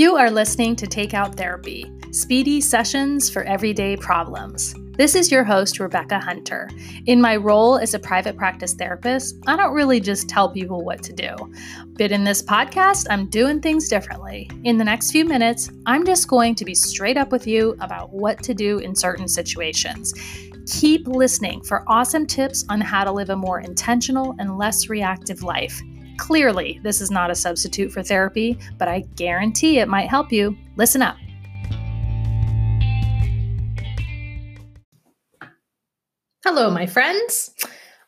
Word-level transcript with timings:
You 0.00 0.16
are 0.16 0.30
listening 0.30 0.76
to 0.76 0.86
Takeout 0.86 1.36
Therapy, 1.36 1.84
speedy 2.10 2.62
sessions 2.62 3.28
for 3.28 3.42
everyday 3.42 3.98
problems. 3.98 4.74
This 4.96 5.14
is 5.14 5.30
your 5.30 5.44
host, 5.44 5.78
Rebecca 5.78 6.18
Hunter. 6.18 6.70
In 7.04 7.20
my 7.20 7.36
role 7.36 7.76
as 7.76 7.92
a 7.92 7.98
private 7.98 8.34
practice 8.34 8.72
therapist, 8.72 9.36
I 9.46 9.56
don't 9.56 9.74
really 9.74 10.00
just 10.00 10.26
tell 10.26 10.50
people 10.50 10.82
what 10.82 11.02
to 11.02 11.12
do. 11.12 11.36
But 11.98 12.12
in 12.12 12.24
this 12.24 12.42
podcast, 12.42 13.08
I'm 13.10 13.28
doing 13.28 13.60
things 13.60 13.90
differently. 13.90 14.50
In 14.64 14.78
the 14.78 14.84
next 14.84 15.10
few 15.10 15.26
minutes, 15.26 15.68
I'm 15.84 16.06
just 16.06 16.28
going 16.28 16.54
to 16.54 16.64
be 16.64 16.74
straight 16.74 17.18
up 17.18 17.30
with 17.30 17.46
you 17.46 17.76
about 17.82 18.10
what 18.10 18.42
to 18.44 18.54
do 18.54 18.78
in 18.78 18.94
certain 18.94 19.28
situations. 19.28 20.14
Keep 20.66 21.08
listening 21.08 21.60
for 21.62 21.84
awesome 21.88 22.26
tips 22.26 22.64
on 22.70 22.80
how 22.80 23.04
to 23.04 23.12
live 23.12 23.28
a 23.28 23.36
more 23.36 23.60
intentional 23.60 24.34
and 24.38 24.56
less 24.56 24.88
reactive 24.88 25.42
life. 25.42 25.78
Clearly, 26.20 26.78
this 26.82 27.00
is 27.00 27.10
not 27.10 27.30
a 27.30 27.34
substitute 27.34 27.90
for 27.90 28.02
therapy, 28.02 28.58
but 28.76 28.88
I 28.88 29.00
guarantee 29.16 29.78
it 29.78 29.88
might 29.88 30.10
help 30.10 30.30
you. 30.30 30.54
Listen 30.76 31.00
up. 31.00 31.16
Hello, 36.44 36.70
my 36.70 36.84
friends. 36.84 37.54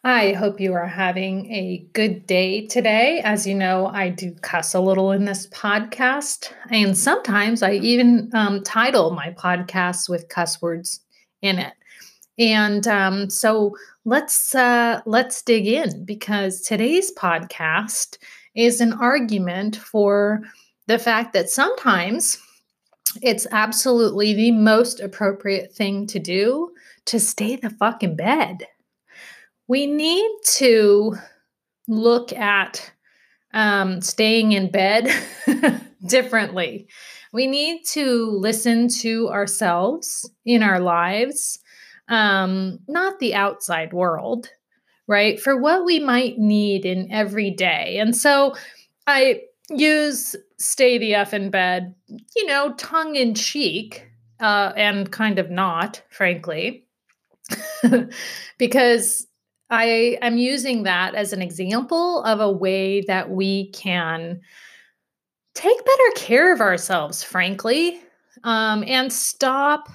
I 0.04 0.32
hope 0.32 0.60
you 0.60 0.74
are 0.74 0.86
having 0.86 1.50
a 1.50 1.86
good 1.94 2.26
day 2.26 2.66
today. 2.66 3.22
As 3.24 3.46
you 3.46 3.54
know, 3.54 3.86
I 3.86 4.10
do 4.10 4.32
cuss 4.42 4.74
a 4.74 4.80
little 4.80 5.10
in 5.12 5.24
this 5.24 5.46
podcast, 5.46 6.52
and 6.70 6.96
sometimes 6.96 7.62
I 7.62 7.72
even 7.72 8.30
um, 8.34 8.62
title 8.62 9.12
my 9.12 9.30
podcasts 9.30 10.06
with 10.06 10.28
cuss 10.28 10.60
words 10.60 11.00
in 11.40 11.58
it. 11.58 11.72
And 12.42 12.88
um, 12.88 13.30
so 13.30 13.76
let's 14.04 14.52
uh, 14.52 15.00
let's 15.06 15.42
dig 15.42 15.68
in 15.68 16.04
because 16.04 16.60
today's 16.60 17.14
podcast 17.14 18.18
is 18.56 18.80
an 18.80 18.94
argument 18.94 19.76
for 19.76 20.42
the 20.88 20.98
fact 20.98 21.34
that 21.34 21.48
sometimes 21.48 22.38
it's 23.22 23.46
absolutely 23.52 24.34
the 24.34 24.50
most 24.50 24.98
appropriate 24.98 25.72
thing 25.72 26.04
to 26.08 26.18
do 26.18 26.72
to 27.04 27.20
stay 27.20 27.54
the 27.54 27.70
fuck 27.70 28.02
in 28.02 28.16
bed. 28.16 28.66
We 29.68 29.86
need 29.86 30.28
to 30.54 31.14
look 31.86 32.32
at 32.32 32.90
um, 33.54 34.00
staying 34.00 34.50
in 34.50 34.68
bed 34.68 35.14
differently. 36.06 36.88
We 37.32 37.46
need 37.46 37.84
to 37.90 38.30
listen 38.32 38.88
to 39.00 39.28
ourselves 39.28 40.28
in 40.44 40.64
our 40.64 40.80
lives 40.80 41.60
um, 42.12 42.78
not 42.88 43.18
the 43.18 43.34
outside 43.34 43.94
world, 43.94 44.50
right? 45.06 45.40
For 45.40 45.56
what 45.56 45.86
we 45.86 45.98
might 45.98 46.38
need 46.38 46.84
in 46.84 47.10
every 47.10 47.50
day. 47.50 47.96
And 47.98 48.14
so 48.14 48.54
I 49.06 49.40
use 49.70 50.36
stay 50.58 50.98
the 50.98 51.14
F 51.14 51.32
in 51.32 51.48
bed, 51.50 51.94
you 52.36 52.46
know, 52.46 52.74
tongue 52.74 53.16
in 53.16 53.34
cheek, 53.34 54.06
uh, 54.40 54.72
and 54.76 55.10
kind 55.10 55.38
of 55.38 55.50
not, 55.50 56.02
frankly, 56.10 56.86
because 58.58 59.26
I 59.70 60.18
am 60.20 60.36
using 60.36 60.82
that 60.82 61.14
as 61.14 61.32
an 61.32 61.40
example 61.40 62.22
of 62.24 62.40
a 62.40 62.52
way 62.52 63.00
that 63.02 63.30
we 63.30 63.70
can 63.70 64.42
take 65.54 65.78
better 65.78 66.10
care 66.16 66.52
of 66.52 66.60
ourselves, 66.60 67.24
frankly, 67.24 68.00
um, 68.44 68.84
and 68.86 69.10
stop 69.10 69.88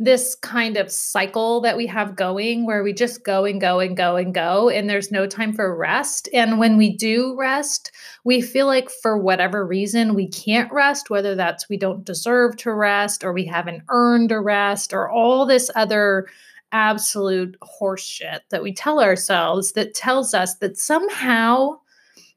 this 0.00 0.34
kind 0.34 0.76
of 0.76 0.90
cycle 0.90 1.60
that 1.60 1.76
we 1.76 1.86
have 1.86 2.16
going 2.16 2.66
where 2.66 2.82
we 2.82 2.92
just 2.92 3.22
go 3.22 3.44
and 3.44 3.60
go 3.60 3.78
and 3.78 3.96
go 3.96 4.16
and 4.16 4.34
go 4.34 4.68
and 4.68 4.90
there's 4.90 5.12
no 5.12 5.24
time 5.24 5.52
for 5.52 5.76
rest. 5.76 6.28
And 6.34 6.58
when 6.58 6.76
we 6.76 6.96
do 6.96 7.36
rest 7.38 7.92
we 8.24 8.40
feel 8.40 8.66
like 8.66 8.90
for 8.90 9.16
whatever 9.16 9.64
reason 9.64 10.14
we 10.14 10.26
can't 10.28 10.72
rest 10.72 11.10
whether 11.10 11.36
that's 11.36 11.68
we 11.68 11.76
don't 11.76 12.04
deserve 12.04 12.56
to 12.56 12.72
rest 12.72 13.22
or 13.22 13.32
we 13.32 13.44
haven't 13.44 13.84
earned 13.88 14.32
a 14.32 14.40
rest 14.40 14.92
or 14.92 15.08
all 15.08 15.46
this 15.46 15.70
other 15.76 16.26
absolute 16.72 17.56
horseshit 17.62 18.40
that 18.50 18.64
we 18.64 18.72
tell 18.72 19.00
ourselves 19.00 19.72
that 19.72 19.94
tells 19.94 20.34
us 20.34 20.56
that 20.56 20.76
somehow 20.76 21.70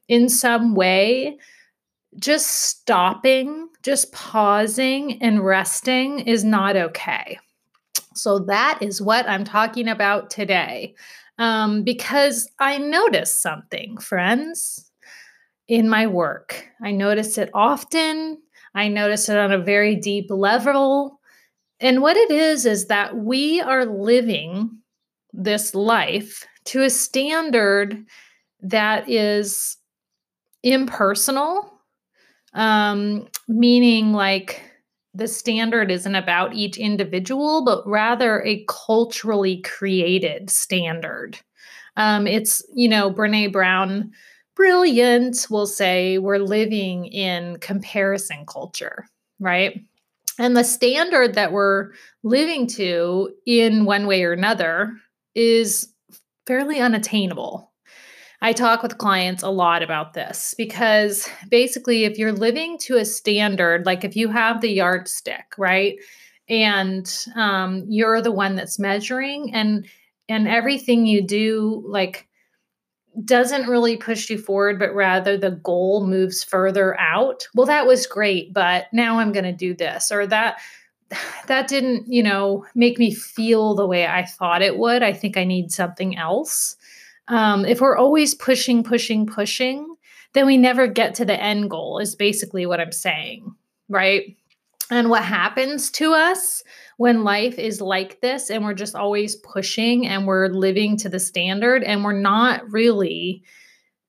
in 0.06 0.28
some 0.28 0.76
way 0.76 1.36
just 2.20 2.46
stopping 2.46 3.68
just 3.82 4.12
pausing 4.12 5.20
and 5.20 5.44
resting 5.44 6.20
is 6.20 6.44
not 6.44 6.76
okay 6.76 7.36
so 8.18 8.40
that 8.40 8.78
is 8.82 9.00
what 9.00 9.28
I'm 9.28 9.44
talking 9.44 9.88
about 9.88 10.30
today. 10.30 10.94
Um, 11.38 11.84
because 11.84 12.50
I 12.58 12.78
notice 12.78 13.34
something, 13.34 13.96
friends, 13.98 14.90
in 15.68 15.88
my 15.88 16.06
work. 16.06 16.66
I 16.82 16.90
notice 16.92 17.38
it 17.38 17.50
often. 17.54 18.38
I 18.74 18.88
notice 18.88 19.28
it 19.28 19.36
on 19.36 19.52
a 19.52 19.58
very 19.58 19.94
deep 19.94 20.30
level. 20.30 21.20
And 21.80 22.02
what 22.02 22.16
it 22.16 22.30
is, 22.30 22.66
is 22.66 22.86
that 22.86 23.16
we 23.16 23.60
are 23.60 23.84
living 23.84 24.78
this 25.32 25.74
life 25.74 26.46
to 26.64 26.82
a 26.82 26.90
standard 26.90 28.04
that 28.60 29.08
is 29.08 29.76
impersonal, 30.62 31.72
um, 32.54 33.28
meaning 33.46 34.12
like 34.12 34.67
the 35.14 35.28
standard 35.28 35.90
isn't 35.90 36.14
about 36.14 36.54
each 36.54 36.76
individual, 36.76 37.64
but 37.64 37.86
rather 37.86 38.42
a 38.42 38.64
culturally 38.68 39.62
created 39.62 40.50
standard. 40.50 41.38
Um, 41.96 42.26
it's, 42.26 42.62
you 42.74 42.88
know, 42.88 43.10
Brene 43.10 43.52
Brown, 43.52 44.12
brilliant, 44.54 45.46
will 45.50 45.66
say 45.66 46.18
we're 46.18 46.38
living 46.38 47.06
in 47.06 47.58
comparison 47.58 48.46
culture, 48.46 49.06
right? 49.40 49.84
And 50.38 50.56
the 50.56 50.62
standard 50.62 51.34
that 51.34 51.52
we're 51.52 51.90
living 52.22 52.68
to 52.68 53.34
in 53.44 53.84
one 53.84 54.06
way 54.06 54.22
or 54.22 54.32
another 54.32 54.92
is 55.34 55.92
fairly 56.46 56.78
unattainable. 56.78 57.67
I 58.40 58.52
talk 58.52 58.82
with 58.82 58.98
clients 58.98 59.42
a 59.42 59.50
lot 59.50 59.82
about 59.82 60.14
this 60.14 60.54
because 60.56 61.28
basically, 61.50 62.04
if 62.04 62.18
you're 62.18 62.32
living 62.32 62.78
to 62.82 62.96
a 62.96 63.04
standard, 63.04 63.84
like 63.84 64.04
if 64.04 64.14
you 64.14 64.28
have 64.28 64.60
the 64.60 64.70
yardstick, 64.70 65.54
right, 65.58 65.98
and 66.48 67.12
um, 67.34 67.84
you're 67.88 68.22
the 68.22 68.32
one 68.32 68.54
that's 68.54 68.78
measuring, 68.78 69.52
and 69.54 69.86
and 70.28 70.46
everything 70.46 71.04
you 71.06 71.20
do, 71.20 71.82
like 71.86 72.28
doesn't 73.24 73.66
really 73.68 73.96
push 73.96 74.30
you 74.30 74.38
forward, 74.38 74.78
but 74.78 74.94
rather 74.94 75.36
the 75.36 75.50
goal 75.50 76.06
moves 76.06 76.44
further 76.44 76.98
out. 77.00 77.48
Well, 77.54 77.66
that 77.66 77.86
was 77.86 78.06
great, 78.06 78.52
but 78.52 78.86
now 78.92 79.18
I'm 79.18 79.32
going 79.32 79.44
to 79.44 79.52
do 79.52 79.74
this 79.74 80.12
or 80.12 80.26
that 80.28 80.60
that 81.46 81.68
didn't, 81.68 82.06
you 82.06 82.22
know, 82.22 82.66
make 82.74 82.98
me 82.98 83.12
feel 83.12 83.74
the 83.74 83.86
way 83.86 84.06
I 84.06 84.24
thought 84.24 84.62
it 84.62 84.78
would. 84.78 85.02
I 85.02 85.12
think 85.12 85.36
I 85.36 85.44
need 85.44 85.72
something 85.72 86.16
else 86.16 86.76
um, 87.28 87.64
if 87.64 87.80
we're 87.80 87.96
always 87.96 88.34
pushing, 88.34 88.82
pushing, 88.82 89.26
pushing, 89.26 89.94
then 90.34 90.46
we 90.46 90.56
never 90.56 90.86
get 90.86 91.14
to 91.16 91.24
the 91.24 91.40
end 91.40 91.70
goal, 91.70 91.98
is 91.98 92.14
basically 92.14 92.66
what 92.66 92.80
I'm 92.80 92.92
saying, 92.92 93.54
right? 93.88 94.36
And 94.90 95.10
what 95.10 95.24
happens 95.24 95.90
to 95.92 96.12
us 96.12 96.62
when 96.96 97.24
life 97.24 97.58
is 97.58 97.80
like 97.80 98.20
this 98.20 98.50
and 98.50 98.64
we're 98.64 98.74
just 98.74 98.94
always 98.94 99.36
pushing 99.36 100.06
and 100.06 100.26
we're 100.26 100.48
living 100.48 100.96
to 100.98 101.08
the 101.08 101.20
standard 101.20 101.84
and 101.84 102.02
we're 102.02 102.18
not 102.18 102.70
really 102.72 103.42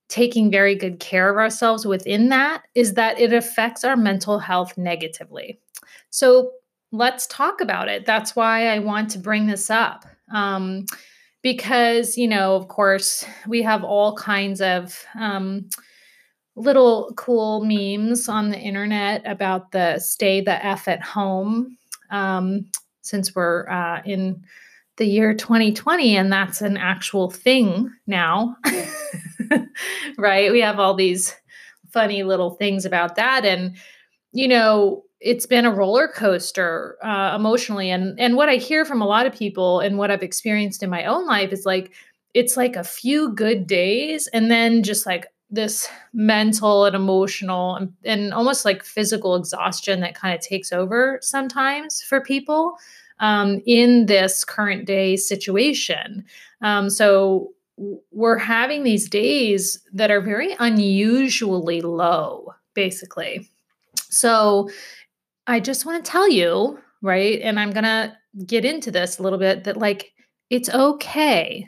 taking 0.07 0.50
very 0.50 0.74
good 0.75 1.00
care 1.00 1.30
of 1.30 1.38
ourselves 1.38 1.86
within 1.86 2.30
that 2.30 2.63
is 2.75 2.96
that 2.96 3.19
it 3.19 3.31
affects 3.34 3.84
our 3.84 3.96
mental 3.96 4.40
health 4.40 4.78
negatively. 4.78 5.59
So 6.09 6.51
let's 6.91 7.28
talk 7.28 7.62
about 7.62 7.90
it. 7.90 8.06
That's 8.06 8.36
why 8.36 8.68
I 8.68 8.80
want 8.80 9.12
to 9.12 9.19
bring 9.19 9.47
this 9.47 9.69
up. 9.69 10.06
Um, 10.34 10.86
because 11.41 12.17
you 12.17 12.27
know 12.27 12.55
of 12.55 12.67
course 12.67 13.25
we 13.47 13.61
have 13.61 13.83
all 13.83 14.16
kinds 14.16 14.61
of 14.61 15.05
um, 15.19 15.69
little 16.56 17.13
cool 17.15 17.63
memes 17.65 18.27
on 18.27 18.50
the 18.50 18.59
internet 18.59 19.21
about 19.25 19.71
the 19.71 20.00
stay 20.00 20.41
the 20.41 20.65
f 20.65 20.88
at 20.88 21.01
home 21.01 21.77
um, 22.12 22.65
since 23.01 23.36
we're 23.36 23.68
uh, 23.69 24.01
in 24.06 24.44
the 24.97 25.06
year 25.06 25.33
2020 25.33 26.18
and 26.18 26.31
that's 26.31 26.62
an 26.62 26.75
actual 26.75 27.30
thing 27.30 27.89
now 28.06 28.57
right? 30.18 30.51
We 30.51 30.62
have 30.62 30.80
all 30.80 30.94
these 30.94 31.35
funny 31.92 32.24
little 32.24 32.51
things 32.51 32.85
about 32.85 33.15
that 33.15 33.45
and 33.45 33.75
you 34.31 34.47
know 34.47 35.03
it's 35.21 35.45
been 35.45 35.66
a 35.66 35.71
roller 35.71 36.07
coaster 36.07 36.98
uh, 37.04 37.33
emotionally 37.36 37.89
and 37.89 38.19
and 38.19 38.36
what 38.36 38.50
i 38.50 38.56
hear 38.56 38.86
from 38.86 39.01
a 39.01 39.07
lot 39.07 39.25
of 39.25 39.33
people 39.33 39.80
and 39.80 39.98
what 39.98 40.12
i've 40.12 40.24
experienced 40.24 40.81
in 40.83 40.89
my 40.89 41.06
own 41.06 41.25
life 41.25 41.51
is 41.51 41.66
like 41.66 41.92
it's 42.33 42.56
like 42.56 42.75
a 42.75 42.83
few 42.83 43.33
good 43.33 43.68
days 43.68 44.27
and 44.27 44.50
then 44.51 44.83
just 44.83 45.06
like 45.06 45.27
this 45.51 45.89
mental 46.13 46.86
and 46.86 46.95
emotional 46.95 47.75
and, 47.75 47.92
and 48.04 48.33
almost 48.33 48.66
like 48.66 48.83
physical 48.83 49.36
exhaustion 49.36 50.00
that 50.01 50.16
kind 50.16 50.36
of 50.36 50.42
takes 50.42 50.71
over 50.71 51.18
sometimes 51.21 52.01
for 52.04 52.21
people 52.21 52.75
um, 53.19 53.62
in 53.66 54.06
this 54.06 54.44
current 54.44 54.86
day 54.86 55.16
situation. 55.16 56.24
Um, 56.62 56.89
so 56.89 57.51
we're 58.12 58.38
having 58.38 58.83
these 58.83 59.10
days 59.10 59.80
that 59.94 60.12
are 60.12 60.21
very 60.21 60.56
unusually 60.60 61.81
low 61.81 62.54
basically. 62.74 63.50
So 64.10 64.69
I 65.50 65.60
just 65.60 65.84
want 65.84 66.06
to 66.06 66.12
tell 66.12 66.30
you, 66.30 66.78
right? 67.01 67.42
And 67.42 67.60
I'm 67.60 67.72
going 67.72 67.84
to 67.84 68.13
get 68.46 68.66
into 68.66 68.92
this 68.92 69.18
a 69.18 69.24
little 69.24 69.40
bit 69.40 69.63
that 69.63 69.78
like 69.78 70.13
it's 70.51 70.69
okay 70.69 71.68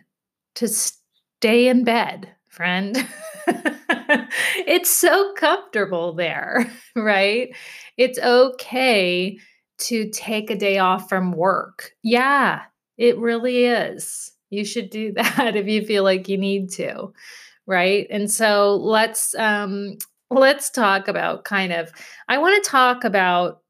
to 0.56 0.68
stay 0.68 1.68
in 1.68 1.84
bed, 1.84 2.30
friend. 2.48 2.96
it's 4.68 4.92
so 4.92 5.34
comfortable 5.34 6.14
there, 6.14 6.72
right? 6.96 7.56
It's 7.98 8.20
okay 8.20 9.40
to 9.80 10.10
take 10.12 10.52
a 10.52 10.56
day 10.56 10.78
off 10.78 11.10
from 11.10 11.32
work. 11.32 11.92
Yeah, 12.04 12.62
it 13.00 13.18
really 13.18 13.66
is. 13.66 14.32
You 14.52 14.64
should 14.64 14.92
do 14.92 15.12
that 15.16 15.56
if 15.56 15.68
you 15.68 15.84
feel 15.84 16.04
like 16.04 16.30
you 16.30 16.38
need 16.38 16.70
to, 16.74 17.12
right? 17.66 18.06
And 18.12 18.30
so 18.30 18.76
let's 18.76 19.34
um 19.40 19.98
let's 20.30 20.70
talk 20.70 21.08
about 21.08 21.46
kind 21.46 21.74
of 21.74 21.92
I 22.30 22.38
want 22.38 22.64
to 22.64 22.70
talk 22.70 23.04
about 23.04 23.62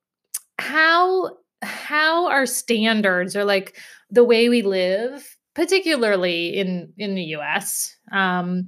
how 0.62 1.38
how 1.64 2.30
our 2.30 2.46
standards 2.46 3.36
are 3.36 3.46
like 3.46 3.78
the 4.10 4.24
way 4.24 4.50
we 4.50 4.62
live, 4.62 5.38
particularly 5.56 6.56
in 6.56 6.94
in 6.98 7.16
the 7.16 7.24
US, 7.38 7.96
um, 8.12 8.68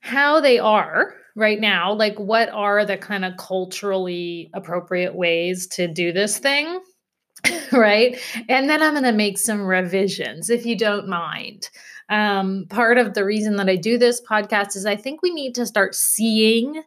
how 0.00 0.40
they 0.40 0.58
are 0.58 1.14
right 1.34 1.60
now. 1.60 1.94
Like, 1.94 2.18
what 2.18 2.50
are 2.50 2.84
the 2.84 2.98
kind 2.98 3.24
of 3.24 3.36
culturally 3.38 4.50
appropriate 4.54 5.14
ways 5.14 5.66
to 5.68 5.88
do 5.88 6.12
this 6.12 6.38
thing? 6.38 6.80
right. 7.72 8.18
And 8.48 8.68
then 8.68 8.82
I'm 8.82 8.92
going 8.92 9.04
to 9.04 9.12
make 9.12 9.38
some 9.38 9.62
revisions 9.62 10.50
if 10.50 10.64
you 10.64 10.76
don't 10.76 11.08
mind. 11.08 11.68
Um, 12.10 12.66
part 12.68 12.98
of 12.98 13.14
the 13.14 13.24
reason 13.24 13.56
that 13.56 13.68
I 13.68 13.76
do 13.76 13.96
this 13.96 14.20
podcast 14.20 14.76
is 14.76 14.86
I 14.86 14.96
think 14.96 15.22
we 15.22 15.30
need 15.30 15.54
to 15.54 15.66
start 15.66 15.94
seeing 15.94 16.82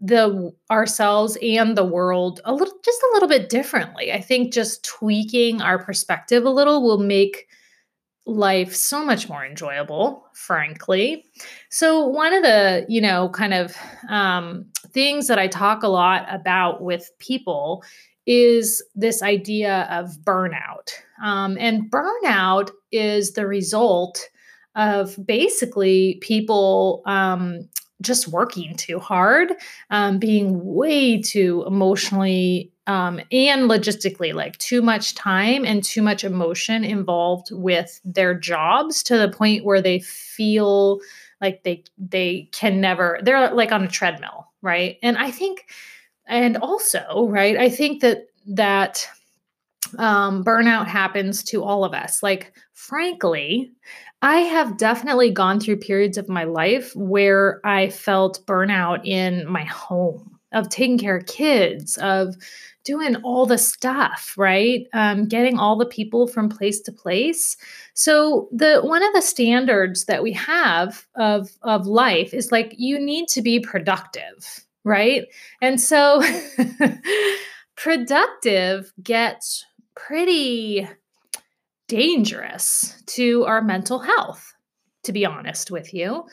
the 0.00 0.52
ourselves 0.70 1.36
and 1.42 1.76
the 1.76 1.84
world 1.84 2.40
a 2.44 2.54
little 2.54 2.74
just 2.84 3.02
a 3.02 3.10
little 3.12 3.28
bit 3.28 3.48
differently. 3.48 4.12
I 4.12 4.20
think 4.20 4.52
just 4.52 4.84
tweaking 4.84 5.60
our 5.60 5.78
perspective 5.78 6.44
a 6.44 6.50
little 6.50 6.82
will 6.82 6.98
make 6.98 7.48
life 8.26 8.74
so 8.74 9.04
much 9.04 9.28
more 9.28 9.44
enjoyable, 9.44 10.24
frankly. 10.32 11.24
So, 11.70 12.06
one 12.06 12.32
of 12.32 12.42
the, 12.42 12.86
you 12.88 13.00
know, 13.00 13.28
kind 13.30 13.52
of 13.52 13.76
um, 14.08 14.66
things 14.92 15.26
that 15.26 15.38
I 15.38 15.48
talk 15.48 15.82
a 15.82 15.88
lot 15.88 16.26
about 16.28 16.82
with 16.82 17.10
people 17.18 17.82
is 18.26 18.82
this 18.94 19.22
idea 19.22 19.88
of 19.90 20.18
burnout. 20.24 20.92
Um, 21.22 21.56
and 21.58 21.90
burnout 21.90 22.70
is 22.92 23.32
the 23.32 23.46
result 23.46 24.28
of 24.76 25.18
basically 25.26 26.18
people 26.22 27.02
um, 27.06 27.68
just 28.00 28.28
working 28.28 28.76
too 28.76 28.98
hard, 28.98 29.52
um, 29.90 30.18
being 30.18 30.64
way 30.64 31.20
too 31.20 31.64
emotionally 31.66 32.72
um, 32.86 33.20
and 33.30 33.70
logistically, 33.70 34.34
like 34.34 34.58
too 34.58 34.82
much 34.82 35.14
time 35.14 35.64
and 35.64 35.84
too 35.84 36.02
much 36.02 36.24
emotion 36.24 36.82
involved 36.82 37.48
with 37.52 38.00
their 38.04 38.34
jobs 38.34 39.02
to 39.04 39.16
the 39.16 39.28
point 39.28 39.64
where 39.64 39.80
they 39.80 40.00
feel 40.00 41.00
like 41.40 41.62
they 41.62 41.84
they 41.98 42.48
can 42.52 42.80
never 42.80 43.20
they're 43.22 43.52
like 43.54 43.70
on 43.70 43.84
a 43.84 43.88
treadmill, 43.88 44.48
right? 44.60 44.98
And 45.02 45.16
I 45.16 45.30
think, 45.30 45.66
and 46.26 46.56
also, 46.56 47.28
right, 47.28 47.56
I 47.56 47.68
think 47.68 48.00
that 48.00 48.26
that 48.46 49.08
um, 49.98 50.44
burnout 50.44 50.86
happens 50.86 51.42
to 51.44 51.62
all 51.62 51.84
of 51.84 51.94
us. 51.94 52.22
Like, 52.22 52.52
frankly, 52.72 53.72
I 54.22 54.38
have 54.38 54.76
definitely 54.76 55.30
gone 55.30 55.60
through 55.60 55.78
periods 55.78 56.18
of 56.18 56.28
my 56.28 56.44
life 56.44 56.94
where 56.94 57.60
I 57.64 57.88
felt 57.88 58.44
burnout 58.46 59.06
in 59.06 59.46
my 59.48 59.64
home, 59.64 60.38
of 60.52 60.68
taking 60.68 60.98
care 60.98 61.16
of 61.16 61.26
kids, 61.26 61.96
of 61.98 62.34
doing 62.84 63.16
all 63.16 63.46
the 63.46 63.58
stuff, 63.58 64.34
right? 64.36 64.86
Um, 64.92 65.26
getting 65.26 65.58
all 65.58 65.76
the 65.76 65.86
people 65.86 66.26
from 66.26 66.48
place 66.48 66.80
to 66.82 66.92
place. 66.92 67.56
So 67.94 68.48
the 68.52 68.80
one 68.80 69.02
of 69.02 69.12
the 69.14 69.22
standards 69.22 70.04
that 70.06 70.22
we 70.22 70.32
have 70.32 71.06
of 71.16 71.50
of 71.62 71.86
life 71.86 72.34
is 72.34 72.52
like 72.52 72.74
you 72.76 72.98
need 72.98 73.28
to 73.28 73.42
be 73.42 73.60
productive, 73.60 74.66
right? 74.84 75.26
And 75.62 75.80
so 75.80 76.22
productive 77.76 78.92
gets 79.02 79.64
pretty 80.06 80.88
dangerous 81.88 83.02
to 83.06 83.44
our 83.44 83.62
mental 83.62 83.98
health, 83.98 84.54
to 85.04 85.12
be 85.12 85.26
honest 85.26 85.70
with 85.70 85.92
you. 85.92 86.24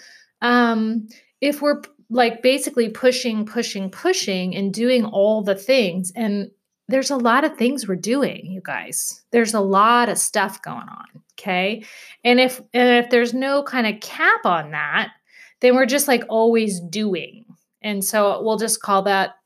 Um, 0.41 1.07
if 1.41 1.61
we're 1.61 1.81
like 2.09 2.41
basically 2.41 2.89
pushing, 2.89 3.45
pushing, 3.45 3.89
pushing, 3.89 4.55
and 4.55 4.73
doing 4.73 5.05
all 5.05 5.41
the 5.41 5.55
things, 5.55 6.11
and 6.15 6.51
there's 6.87 7.11
a 7.11 7.17
lot 7.17 7.43
of 7.43 7.57
things 7.57 7.87
we're 7.87 7.95
doing, 7.95 8.45
you 8.45 8.61
guys. 8.63 9.23
There's 9.31 9.53
a 9.53 9.59
lot 9.59 10.09
of 10.09 10.17
stuff 10.17 10.61
going 10.61 10.87
on. 10.87 11.05
Okay. 11.33 11.83
And 12.23 12.39
if 12.39 12.59
and 12.73 13.05
if 13.05 13.09
there's 13.09 13.33
no 13.33 13.63
kind 13.63 13.85
of 13.87 13.99
cap 13.99 14.45
on 14.45 14.71
that, 14.71 15.11
then 15.59 15.75
we're 15.75 15.85
just 15.85 16.07
like 16.07 16.23
always 16.29 16.79
doing. 16.79 17.45
And 17.81 18.03
so 18.03 18.41
we'll 18.41 18.57
just 18.57 18.81
call 18.81 19.03
that 19.03 19.36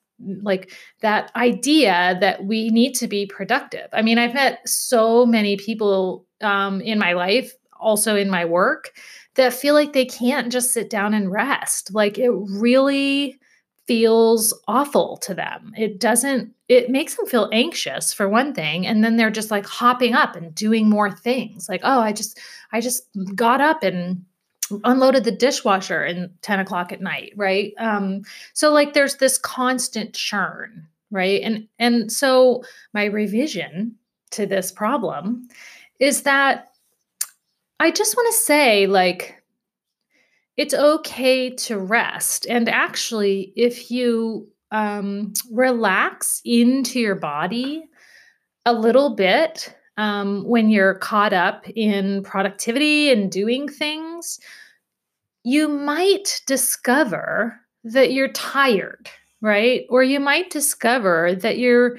like 0.41 0.71
that 1.01 1.31
idea 1.35 2.17
that 2.21 2.45
we 2.45 2.69
need 2.69 2.93
to 2.95 3.07
be 3.07 3.25
productive. 3.25 3.87
I 3.93 4.01
mean, 4.01 4.17
I've 4.17 4.33
met 4.33 4.67
so 4.67 5.25
many 5.25 5.57
people 5.57 6.25
um, 6.41 6.81
in 6.81 6.99
my 6.99 7.13
life, 7.13 7.53
also 7.79 8.15
in 8.15 8.29
my 8.29 8.45
work, 8.45 8.91
that 9.35 9.53
feel 9.53 9.73
like 9.73 9.93
they 9.93 10.05
can't 10.05 10.51
just 10.51 10.73
sit 10.73 10.89
down 10.89 11.13
and 11.13 11.31
rest. 11.31 11.93
Like 11.93 12.17
it 12.17 12.31
really 12.31 13.39
feels 13.87 14.53
awful 14.67 15.17
to 15.17 15.33
them. 15.33 15.73
It 15.75 15.99
doesn't, 15.99 16.53
it 16.67 16.89
makes 16.89 17.15
them 17.15 17.25
feel 17.25 17.49
anxious 17.51 18.13
for 18.13 18.29
one 18.29 18.53
thing. 18.53 18.85
And 18.85 19.03
then 19.03 19.17
they're 19.17 19.31
just 19.31 19.51
like 19.51 19.65
hopping 19.65 20.13
up 20.13 20.35
and 20.35 20.53
doing 20.53 20.89
more 20.89 21.11
things. 21.11 21.67
Like, 21.67 21.81
oh, 21.83 21.99
I 21.99 22.13
just, 22.13 22.39
I 22.71 22.79
just 22.79 23.03
got 23.35 23.59
up 23.59 23.83
and 23.83 24.23
unloaded 24.83 25.23
the 25.23 25.31
dishwasher 25.31 26.05
in 26.05 26.31
10 26.41 26.59
o'clock 26.59 26.91
at 26.91 27.01
night 27.01 27.33
right? 27.35 27.73
Um 27.77 28.21
so 28.53 28.71
like 28.71 28.93
there's 28.93 29.17
this 29.17 29.37
constant 29.37 30.13
churn 30.13 30.87
right? 31.11 31.41
And 31.43 31.67
and 31.79 32.11
so 32.11 32.63
my 32.93 33.05
revision 33.05 33.95
to 34.31 34.45
this 34.45 34.71
problem 34.71 35.47
is 35.99 36.23
that 36.23 36.69
i 37.81 37.91
just 37.91 38.15
want 38.15 38.33
to 38.33 38.39
say 38.39 38.87
like 38.87 39.43
it's 40.57 40.73
okay 40.73 41.49
to 41.49 41.77
rest. 41.77 42.45
And 42.47 42.69
actually 42.69 43.53
if 43.55 43.91
you 43.91 44.47
um 44.71 45.33
relax 45.51 46.41
into 46.45 46.99
your 46.99 47.15
body 47.15 47.89
a 48.65 48.73
little 48.73 49.15
bit 49.15 49.75
um, 49.97 50.43
when 50.45 50.69
you're 50.69 50.95
caught 50.95 51.33
up 51.33 51.67
in 51.69 52.23
productivity 52.23 53.11
and 53.11 53.31
doing 53.31 53.67
things, 53.67 54.39
you 55.43 55.67
might 55.67 56.41
discover 56.45 57.59
that 57.83 58.13
you're 58.13 58.29
tired, 58.29 59.09
right? 59.41 59.85
Or 59.89 60.03
you 60.03 60.19
might 60.19 60.49
discover 60.49 61.35
that 61.35 61.57
you're 61.57 61.97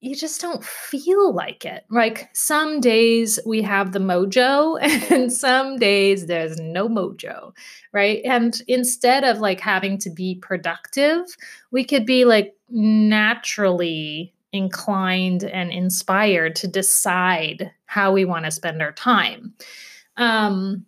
you 0.00 0.14
just 0.14 0.40
don't 0.40 0.64
feel 0.64 1.34
like 1.34 1.64
it. 1.64 1.84
Like 1.90 2.28
some 2.32 2.80
days 2.80 3.40
we 3.44 3.62
have 3.62 3.90
the 3.90 3.98
mojo 3.98 4.78
and 5.10 5.32
some 5.32 5.76
days 5.76 6.26
there's 6.26 6.58
no 6.60 6.88
mojo, 6.88 7.52
right? 7.92 8.20
And 8.24 8.60
instead 8.68 9.24
of 9.24 9.40
like 9.40 9.60
having 9.60 9.98
to 9.98 10.10
be 10.10 10.36
productive, 10.36 11.24
we 11.72 11.84
could 11.84 12.06
be 12.06 12.24
like 12.24 12.54
naturally 12.70 14.32
inclined 14.52 15.44
and 15.44 15.72
inspired 15.72 16.54
to 16.56 16.68
decide 16.68 17.72
how 17.86 18.12
we 18.12 18.24
want 18.24 18.44
to 18.44 18.50
spend 18.50 18.80
our 18.80 18.92
time. 18.92 19.52
Um, 20.16 20.86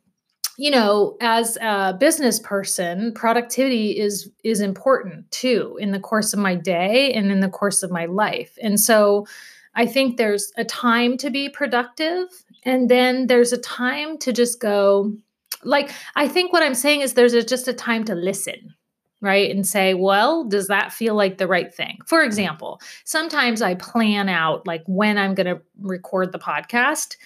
you 0.61 0.71
know 0.71 1.17
as 1.23 1.57
a 1.63 1.97
business 1.99 2.39
person 2.39 3.15
productivity 3.15 3.99
is 3.99 4.31
is 4.45 4.61
important 4.61 5.29
too 5.31 5.79
in 5.81 5.91
the 5.91 5.99
course 5.99 6.35
of 6.35 6.39
my 6.39 6.55
day 6.55 7.11
and 7.15 7.33
in 7.33 7.41
the 7.41 7.49
course 7.49 7.83
of 7.83 7.91
my 7.91 8.05
life. 8.05 8.59
And 8.61 8.79
so 8.79 9.27
i 9.75 9.87
think 9.87 10.17
there's 10.17 10.53
a 10.59 10.65
time 10.65 11.17
to 11.17 11.31
be 11.31 11.49
productive 11.49 12.27
and 12.65 12.91
then 12.91 13.27
there's 13.27 13.55
a 13.55 13.59
time 13.59 14.19
to 14.19 14.35
just 14.35 14.61
go 14.61 15.17
like 15.65 15.91
i 16.15 16.29
think 16.29 16.53
what 16.53 16.63
i'm 16.63 16.75
saying 16.75 17.01
is 17.01 17.15
there's 17.15 17.33
a, 17.33 17.43
just 17.43 17.67
a 17.67 17.73
time 17.73 18.05
to 18.05 18.15
listen 18.15 18.75
right 19.23 19.51
and 19.51 19.67
say 19.67 19.95
well 19.95 20.45
does 20.45 20.67
that 20.67 20.93
feel 20.93 21.15
like 21.15 21.39
the 21.39 21.47
right 21.47 21.73
thing? 21.73 21.97
For 22.07 22.23
example 22.23 22.81
sometimes 23.05 23.63
i 23.63 23.75
plan 23.77 24.29
out 24.29 24.67
like 24.67 24.83
when 24.87 25.17
i'm 25.17 25.35
going 25.35 25.55
to 25.55 25.63
record 25.81 26.33
the 26.33 26.39
podcast 26.39 27.17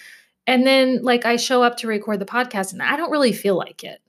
and 0.47 0.67
then, 0.67 1.03
like, 1.03 1.25
I 1.25 1.37
show 1.37 1.63
up 1.63 1.79
to 1.79 1.87
record 1.87 2.21
the 2.21 2.27
podcast 2.27 2.73
and 2.73 2.83
I 2.83 2.97
don't 2.97 3.11
really 3.11 3.33
feel 3.33 3.57
like 3.57 3.85
it. 3.85 4.01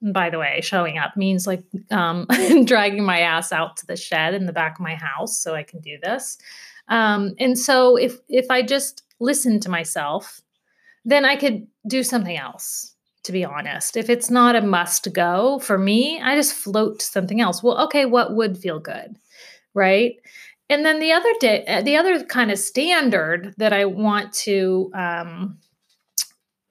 And 0.00 0.12
by 0.14 0.30
the 0.30 0.38
way, 0.38 0.60
showing 0.62 0.98
up 0.98 1.16
means 1.16 1.46
like 1.46 1.62
um, 1.90 2.26
dragging 2.64 3.04
my 3.04 3.20
ass 3.20 3.52
out 3.52 3.76
to 3.78 3.86
the 3.86 3.96
shed 3.96 4.34
in 4.34 4.46
the 4.46 4.52
back 4.52 4.76
of 4.76 4.80
my 4.80 4.94
house 4.94 5.38
so 5.38 5.54
I 5.54 5.62
can 5.62 5.80
do 5.80 5.98
this. 6.02 6.38
Um, 6.88 7.34
and 7.38 7.58
so, 7.58 7.96
if 7.96 8.16
if 8.28 8.50
I 8.50 8.62
just 8.62 9.02
listen 9.20 9.60
to 9.60 9.70
myself, 9.70 10.40
then 11.04 11.24
I 11.24 11.36
could 11.36 11.66
do 11.88 12.02
something 12.02 12.36
else. 12.36 12.90
To 13.24 13.32
be 13.32 13.42
honest, 13.42 13.96
if 13.96 14.10
it's 14.10 14.30
not 14.30 14.54
a 14.54 14.60
must 14.60 15.10
go 15.14 15.58
for 15.58 15.78
me, 15.78 16.20
I 16.20 16.36
just 16.36 16.52
float 16.52 16.98
to 16.98 17.06
something 17.06 17.40
else. 17.40 17.62
Well, 17.62 17.82
okay, 17.84 18.04
what 18.04 18.34
would 18.34 18.58
feel 18.58 18.78
good? 18.78 19.16
right? 19.74 20.14
And 20.70 20.86
then 20.86 20.98
the 20.98 21.12
other 21.12 21.32
day, 21.40 21.64
uh, 21.66 21.82
the 21.82 21.96
other 21.96 22.24
kind 22.24 22.50
of 22.50 22.58
standard 22.58 23.54
that 23.58 23.72
I 23.72 23.84
want 23.84 24.32
to 24.32 24.90
um, 24.94 25.58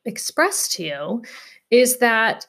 express 0.05 0.67
to 0.69 0.83
you 0.83 1.23
is 1.71 1.97
that 1.97 2.47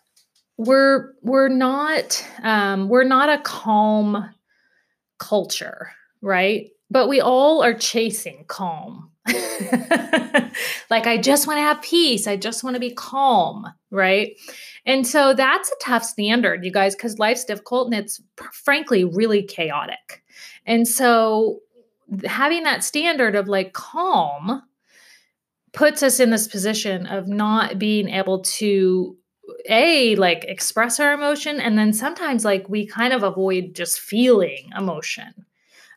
we're 0.56 1.12
we're 1.22 1.48
not 1.48 2.24
um, 2.42 2.88
we're 2.88 3.04
not 3.04 3.28
a 3.28 3.42
calm 3.42 4.30
culture, 5.18 5.90
right? 6.20 6.70
But 6.90 7.08
we 7.08 7.20
all 7.20 7.62
are 7.62 7.74
chasing 7.74 8.44
calm. 8.46 9.10
like 10.90 11.06
I 11.06 11.18
just 11.20 11.46
want 11.46 11.56
to 11.56 11.62
have 11.62 11.80
peace. 11.82 12.26
I 12.26 12.36
just 12.36 12.62
want 12.62 12.74
to 12.74 12.80
be 12.80 12.92
calm, 12.92 13.66
right? 13.90 14.36
And 14.84 15.06
so 15.06 15.32
that's 15.32 15.70
a 15.70 15.84
tough 15.84 16.04
standard, 16.04 16.64
you 16.64 16.70
guys, 16.70 16.94
because 16.94 17.18
life's 17.18 17.44
difficult 17.44 17.86
and 17.86 17.94
it's 17.94 18.20
frankly 18.52 19.04
really 19.04 19.42
chaotic. 19.42 20.22
And 20.66 20.86
so 20.86 21.60
having 22.26 22.64
that 22.64 22.84
standard 22.84 23.34
of 23.34 23.48
like 23.48 23.72
calm 23.72 24.62
puts 25.74 26.02
us 26.02 26.20
in 26.20 26.30
this 26.30 26.48
position 26.48 27.06
of 27.06 27.28
not 27.28 27.78
being 27.78 28.08
able 28.08 28.40
to 28.40 29.16
a 29.68 30.14
like 30.16 30.44
express 30.44 30.98
our 30.98 31.12
emotion 31.12 31.60
and 31.60 31.76
then 31.76 31.92
sometimes 31.92 32.44
like 32.44 32.68
we 32.68 32.86
kind 32.86 33.12
of 33.12 33.22
avoid 33.22 33.74
just 33.74 34.00
feeling 34.00 34.70
emotion 34.76 35.34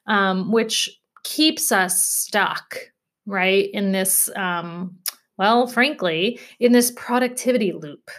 um, 0.08 0.52
which 0.52 0.90
keeps 1.24 1.72
us 1.72 2.06
stuck 2.06 2.78
right 3.26 3.70
in 3.72 3.92
this 3.92 4.30
um, 4.36 4.98
well 5.38 5.68
frankly 5.68 6.40
in 6.60 6.72
this 6.72 6.92
productivity 6.92 7.72
loop 7.72 8.10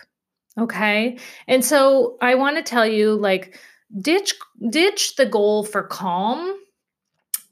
okay? 0.58 1.18
And 1.46 1.64
so 1.64 2.16
i 2.20 2.34
want 2.34 2.56
to 2.56 2.62
tell 2.62 2.86
you 2.86 3.14
like 3.14 3.58
ditch 4.00 4.34
ditch 4.70 5.16
the 5.16 5.26
goal 5.26 5.64
for 5.64 5.82
calm 5.82 6.54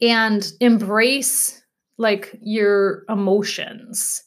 and 0.00 0.52
embrace 0.60 1.62
like 1.98 2.38
your 2.40 3.04
emotions 3.08 4.22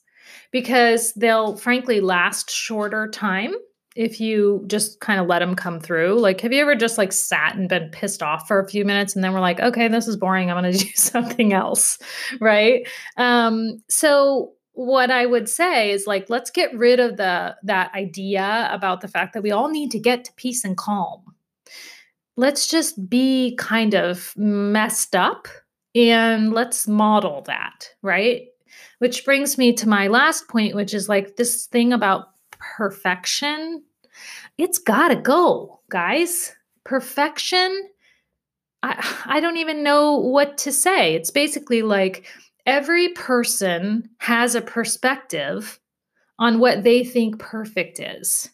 because 0.51 1.13
they'll 1.13 1.55
frankly 1.57 2.01
last 2.01 2.49
shorter 2.49 3.07
time 3.07 3.53
if 3.95 4.19
you 4.19 4.63
just 4.67 4.99
kind 4.99 5.19
of 5.19 5.27
let 5.27 5.39
them 5.39 5.55
come 5.55 5.79
through. 5.79 6.19
Like, 6.19 6.41
have 6.41 6.53
you 6.53 6.61
ever 6.61 6.75
just 6.75 6.97
like 6.97 7.11
sat 7.11 7.55
and 7.55 7.67
been 7.67 7.89
pissed 7.89 8.23
off 8.23 8.47
for 8.47 8.59
a 8.59 8.67
few 8.67 8.85
minutes 8.85 9.15
and 9.15 9.23
then 9.23 9.33
we're 9.33 9.39
like, 9.39 9.59
okay, 9.59 9.88
this 9.88 10.07
is 10.07 10.15
boring. 10.15 10.49
I'm 10.49 10.61
going 10.61 10.71
to 10.77 10.77
do 10.77 10.91
something 10.95 11.53
else. 11.53 11.99
Right. 12.39 12.88
Um, 13.17 13.83
so, 13.89 14.53
what 14.73 15.11
I 15.11 15.25
would 15.25 15.49
say 15.49 15.91
is 15.91 16.07
like, 16.07 16.29
let's 16.29 16.49
get 16.49 16.73
rid 16.73 17.01
of 17.01 17.17
the 17.17 17.57
that 17.63 17.93
idea 17.93 18.69
about 18.71 19.01
the 19.01 19.09
fact 19.09 19.33
that 19.33 19.43
we 19.43 19.51
all 19.51 19.69
need 19.69 19.91
to 19.91 19.99
get 19.99 20.23
to 20.23 20.33
peace 20.38 20.63
and 20.63 20.77
calm. 20.77 21.21
Let's 22.38 22.67
just 22.67 23.09
be 23.09 23.57
kind 23.57 23.93
of 23.93 24.33
messed 24.38 25.17
up 25.17 25.49
and 25.96 26.53
let's 26.53 26.88
model 26.88 27.41
that, 27.43 27.89
right? 28.01 28.48
Which 29.00 29.25
brings 29.25 29.58
me 29.58 29.74
to 29.74 29.89
my 29.89 30.08
last 30.08 30.48
point, 30.48 30.75
which 30.75 30.93
is 30.93 31.10
like 31.10 31.36
this 31.36 31.65
thing 31.67 31.93
about 31.93 32.27
perfection. 32.51 33.84
It's 34.58 34.77
got 34.77 35.10
to 35.10 35.15
go, 35.15 35.79
guys. 35.89 36.53
Perfection, 36.84 37.89
I, 38.84 39.15
I 39.25 39.39
don't 39.39 39.58
even 39.58 39.84
know 39.84 40.15
what 40.15 40.58
to 40.60 40.72
say. 40.72 41.15
It's 41.15 41.31
basically 41.31 41.81
like 41.81 42.25
every 42.65 43.10
person 43.10 44.10
has 44.19 44.55
a 44.55 44.62
perspective 44.62 45.79
on 46.38 46.60
what 46.60 46.84
they 46.84 47.03
think 47.03 47.39
perfect 47.39 48.00
is. 48.00 48.50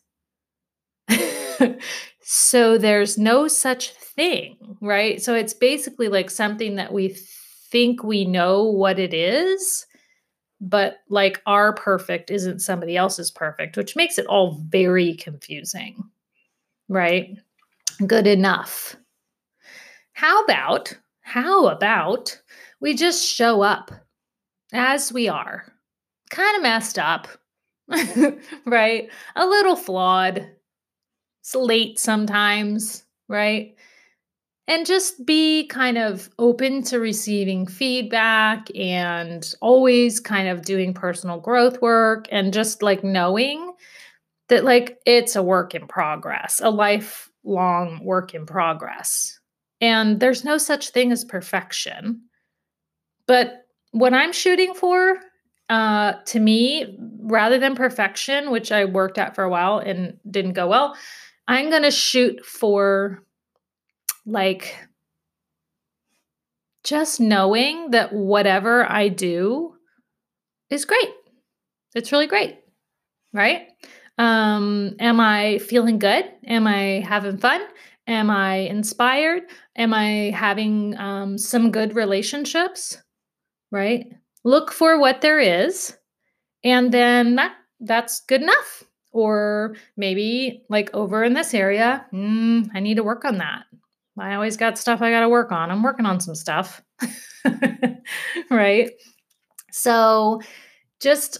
so 2.28 2.80
there's 2.80 3.20
no 3.20 3.48
such 3.48 3.92
thing, 3.92 4.58
right? 4.82 5.22
So 5.22 5.36
it's 5.36 5.54
basically 5.54 6.08
like 6.08 6.32
something 6.32 6.74
that 6.78 6.92
we 6.92 7.16
think 7.70 8.04
we 8.04 8.26
know 8.26 8.64
what 8.64 8.98
it 8.98 9.14
is, 9.14 9.86
but 10.60 10.98
like 11.08 11.44
our 11.46 11.72
perfect 11.74 12.32
isn't 12.32 12.62
somebody 12.62 12.98
else's 12.98 13.30
perfect, 13.30 13.78
which 13.78 13.96
makes 13.96 14.18
it 14.18 14.26
all 14.26 14.58
very 14.68 15.14
confusing, 15.14 16.04
right? 16.90 17.38
Good 18.08 18.26
enough. 18.26 18.96
How 20.14 20.44
about, 20.46 20.98
how 21.22 21.68
about 21.68 22.42
we 22.80 22.96
just 22.96 23.24
show 23.24 23.62
up 23.62 23.92
as 24.74 25.14
we 25.14 25.28
are, 25.30 25.72
kind 26.32 26.58
of 26.58 26.64
messed 26.64 26.98
up, 26.98 27.28
right? 28.66 29.10
A 29.36 29.46
little 29.46 29.76
flawed, 29.76 30.50
late 31.54 32.00
sometimes, 32.00 33.04
right? 33.28 33.76
And 34.68 34.86
just 34.86 35.26
be 35.26 35.68
kind 35.68 35.98
of 35.98 36.30
open 36.40 36.82
to 36.84 37.00
receiving 37.00 37.68
feedback 37.68 38.68
and 38.76 39.54
always 39.62 40.20
kind 40.20 40.48
of 40.48 40.64
doing 40.64 40.94
personal 40.94 41.40
growth 41.40 41.82
work 41.82 42.26
and 42.32 42.52
just 42.52 42.82
like 42.82 43.04
knowing 43.04 43.74
that 44.50 44.64
like 44.64 44.98
it's 45.06 45.36
a 45.36 45.44
work 45.44 45.76
in 45.76 45.88
progress, 45.88 46.62
a 46.64 46.70
lifelong 46.70 48.04
work 48.04 48.34
in 48.34 48.46
progress. 48.46 49.40
And 49.82 50.20
there's 50.20 50.44
no 50.44 50.58
such 50.58 50.90
thing 50.90 51.12
as 51.12 51.24
perfection. 51.24 52.22
But 53.28 53.68
what 53.92 54.14
I'm 54.14 54.34
shooting 54.34 54.74
for 54.74 55.20
uh, 55.70 56.14
to 56.26 56.40
me, 56.40 56.98
rather 57.22 57.58
than 57.58 57.76
perfection, 57.76 58.52
which 58.52 58.72
I 58.72 58.86
worked 58.86 59.18
at 59.18 59.36
for 59.36 59.44
a 59.44 59.50
while 59.50 59.80
and 59.80 60.18
didn't 60.30 60.54
go 60.54 60.68
well, 60.68 60.96
I'm 61.48 61.70
going 61.70 61.84
to 61.84 61.92
shoot 61.92 62.46
for 62.46 63.24
like 64.26 64.76
just 66.84 67.20
knowing 67.20 67.92
that 67.92 68.14
whatever 68.14 68.90
I 68.90 69.10
do 69.10 69.76
is 70.70 70.86
great. 70.86 71.10
It's 71.94 72.12
really 72.12 72.28
great. 72.28 72.60
Right? 73.34 73.68
Um, 74.18 74.96
am 75.00 75.20
I 75.20 75.60
feeling 75.60 76.00
good? 76.00 76.26
Am 76.46 76.68
I 76.68 77.04
having 77.08 77.38
fun? 77.38 77.62
Am 78.08 78.30
I 78.30 78.56
inspired? 78.56 79.44
Am 79.76 79.94
I 79.94 80.32
having 80.32 80.98
um, 80.98 81.38
some 81.38 81.72
good 81.72 81.96
relationships? 81.96 83.02
Right? 83.72 84.06
Look 84.44 84.72
for 84.72 85.00
what 85.00 85.22
there 85.22 85.40
is, 85.40 85.98
and 86.64 86.92
then 86.92 87.36
that 87.36 87.56
that's 87.80 88.22
good 88.22 88.44
enough 88.44 88.84
or 89.16 89.78
maybe 89.96 90.62
like 90.68 90.94
over 90.94 91.24
in 91.24 91.34
this 91.34 91.54
area, 91.54 92.06
mm, 92.14 92.70
I 92.74 92.82
need 92.82 92.96
to 92.96 93.04
work 93.04 93.24
on 93.24 93.38
that. 93.38 93.64
I 94.20 94.36
always 94.36 94.58
got 94.58 94.78
stuff 94.78 95.02
I 95.02 95.10
got 95.10 95.22
to 95.22 95.30
work 95.30 95.54
on. 95.54 95.72
I'm 95.72 95.84
working 95.84 96.06
on 96.06 96.20
some 96.20 96.36
stuff. 96.36 96.82
right? 98.52 98.92
So 99.72 100.42
just 101.00 101.40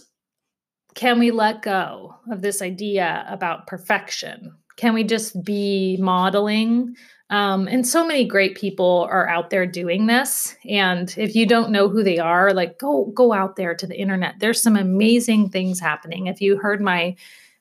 can 0.94 1.18
we 1.18 1.30
let 1.30 1.60
go 1.60 2.14
of 2.30 2.40
this 2.40 2.62
idea 2.62 3.26
about 3.28 3.66
perfection? 3.66 4.56
Can 4.78 4.94
we 4.94 5.04
just 5.04 5.44
be 5.44 5.98
modeling? 6.00 6.94
Um, 7.28 7.68
and 7.68 7.86
so 7.86 8.06
many 8.06 8.24
great 8.24 8.56
people 8.56 9.06
are 9.10 9.28
out 9.28 9.50
there 9.50 9.66
doing 9.66 10.06
this. 10.06 10.56
And 10.66 11.14
if 11.18 11.34
you 11.34 11.44
don't 11.44 11.72
know 11.72 11.90
who 11.90 12.02
they 12.02 12.18
are, 12.18 12.54
like 12.54 12.78
go 12.78 13.12
go 13.14 13.34
out 13.34 13.56
there 13.56 13.74
to 13.74 13.86
the 13.86 13.98
internet. 13.98 14.36
There's 14.38 14.62
some 14.62 14.76
amazing 14.76 15.50
things 15.50 15.78
happening. 15.78 16.26
If 16.26 16.40
you 16.40 16.56
heard 16.56 16.80
my 16.80 17.16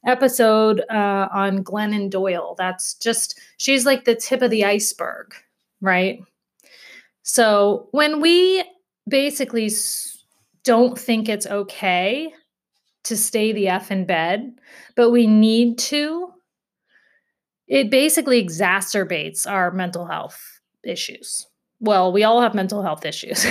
episode 0.06 0.82
uh, 0.90 1.28
on 1.34 1.64
Glennon 1.64 2.10
Doyle. 2.10 2.56
That's 2.58 2.94
just, 2.96 3.40
she's 3.58 3.86
like 3.86 4.06
the 4.06 4.16
tip 4.16 4.42
of 4.42 4.52
the 4.52 4.66
iceberg, 4.66 5.34
right? 5.82 6.20
So 7.24 7.88
when 7.92 8.22
we 8.22 8.64
basically 9.08 9.72
don't 10.64 10.98
think 10.98 11.28
it's 11.28 11.48
okay 11.48 12.34
to 13.06 13.18
stay 13.18 13.52
the 13.52 13.68
F 13.68 13.92
in 13.92 14.06
bed, 14.06 14.60
but 14.96 15.12
we 15.12 15.28
need 15.28 15.78
to, 15.78 16.32
it 17.68 17.90
basically 17.90 18.44
exacerbates 18.44 19.50
our 19.50 19.72
mental 19.72 20.06
health 20.06 20.60
issues. 20.84 21.48
Well, 21.80 22.12
we 22.12 22.24
all 22.24 22.42
have 22.42 22.56
mental 22.56 22.82
health 22.82 23.06
issues, 23.06 23.46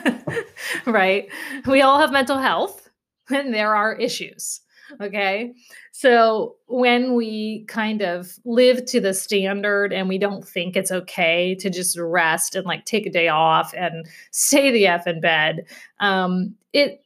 right? 0.86 1.28
We 1.66 1.82
all 1.82 1.98
have 1.98 2.12
mental 2.12 2.38
health, 2.38 2.88
and 3.28 3.52
there 3.52 3.74
are 3.74 3.94
issues. 3.94 4.60
Okay. 5.00 5.52
So 5.92 6.56
when 6.66 7.14
we 7.14 7.64
kind 7.66 8.02
of 8.02 8.32
live 8.44 8.84
to 8.86 9.00
the 9.00 9.14
standard 9.14 9.92
and 9.92 10.08
we 10.08 10.18
don't 10.18 10.46
think 10.46 10.76
it's 10.76 10.90
okay 10.90 11.54
to 11.56 11.70
just 11.70 11.98
rest 11.98 12.54
and 12.54 12.66
like 12.66 12.84
take 12.84 13.06
a 13.06 13.10
day 13.10 13.28
off 13.28 13.72
and 13.74 14.06
stay 14.30 14.70
the 14.70 14.86
F 14.86 15.06
in 15.06 15.20
bed, 15.20 15.66
um, 16.00 16.54
it 16.72 17.04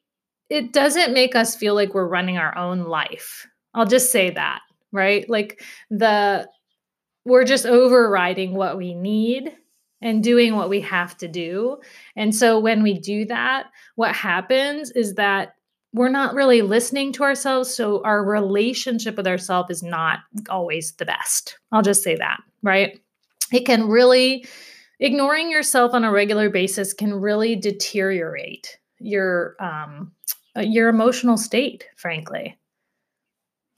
it 0.50 0.72
doesn't 0.72 1.14
make 1.14 1.34
us 1.34 1.56
feel 1.56 1.74
like 1.74 1.94
we're 1.94 2.06
running 2.06 2.38
our 2.38 2.56
own 2.56 2.84
life. 2.84 3.46
I'll 3.72 3.86
just 3.86 4.12
say 4.12 4.30
that, 4.30 4.60
right? 4.92 5.28
Like 5.28 5.62
the 5.90 6.48
we're 7.24 7.44
just 7.44 7.66
overriding 7.66 8.54
what 8.54 8.76
we 8.76 8.94
need 8.94 9.52
and 10.02 10.22
doing 10.22 10.54
what 10.54 10.68
we 10.68 10.80
have 10.82 11.16
to 11.16 11.26
do. 11.26 11.78
And 12.14 12.34
so 12.34 12.58
when 12.58 12.82
we 12.82 12.98
do 12.98 13.24
that, 13.26 13.68
what 13.96 14.14
happens 14.14 14.90
is 14.90 15.14
that 15.14 15.54
we're 15.94 16.08
not 16.08 16.34
really 16.34 16.60
listening 16.60 17.12
to 17.12 17.22
ourselves. 17.22 17.72
So 17.72 18.02
our 18.04 18.24
relationship 18.24 19.16
with 19.16 19.28
ourselves 19.28 19.70
is 19.70 19.82
not 19.82 20.18
always 20.50 20.92
the 20.92 21.06
best. 21.06 21.56
I'll 21.70 21.82
just 21.82 22.02
say 22.02 22.16
that, 22.16 22.40
right? 22.62 23.00
It 23.52 23.64
can 23.64 23.88
really 23.88 24.44
ignoring 24.98 25.50
yourself 25.50 25.94
on 25.94 26.04
a 26.04 26.10
regular 26.10 26.50
basis 26.50 26.92
can 26.92 27.14
really 27.14 27.54
deteriorate 27.54 28.78
your 28.98 29.54
um, 29.60 30.12
uh, 30.56 30.60
your 30.60 30.88
emotional 30.88 31.36
state, 31.36 31.86
frankly. 31.96 32.58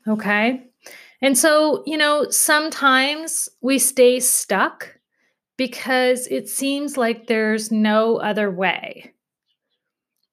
Okay. 0.08 0.62
And 1.20 1.36
so, 1.36 1.82
you 1.86 1.96
know, 1.98 2.26
sometimes 2.30 3.48
we 3.60 3.78
stay 3.78 4.20
stuck 4.20 4.98
because 5.56 6.26
it 6.28 6.48
seems 6.48 6.96
like 6.96 7.26
there's 7.26 7.70
no 7.70 8.16
other 8.18 8.50
way. 8.50 9.12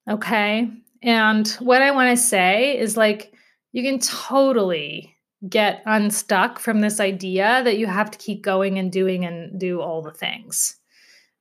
Okay. 0.10 0.70
And 1.03 1.48
what 1.60 1.81
I 1.81 1.91
want 1.91 2.17
to 2.17 2.24
say 2.24 2.77
is 2.77 2.98
like, 2.98 3.33
you 3.74 3.83
can 3.83 4.00
totally 4.00 5.15
get 5.50 5.83
unstuck 5.86 6.60
from 6.60 6.79
this 6.79 7.00
idea 7.00 7.62
that 7.65 7.77
you 7.77 7.86
have 7.86 8.10
to 8.12 8.17
keep 8.17 8.41
going 8.41 8.79
and 8.79 8.91
doing 8.91 9.25
and 9.25 9.60
do 9.60 9.81
all 9.81 10.01
the 10.01 10.12
things. 10.12 10.77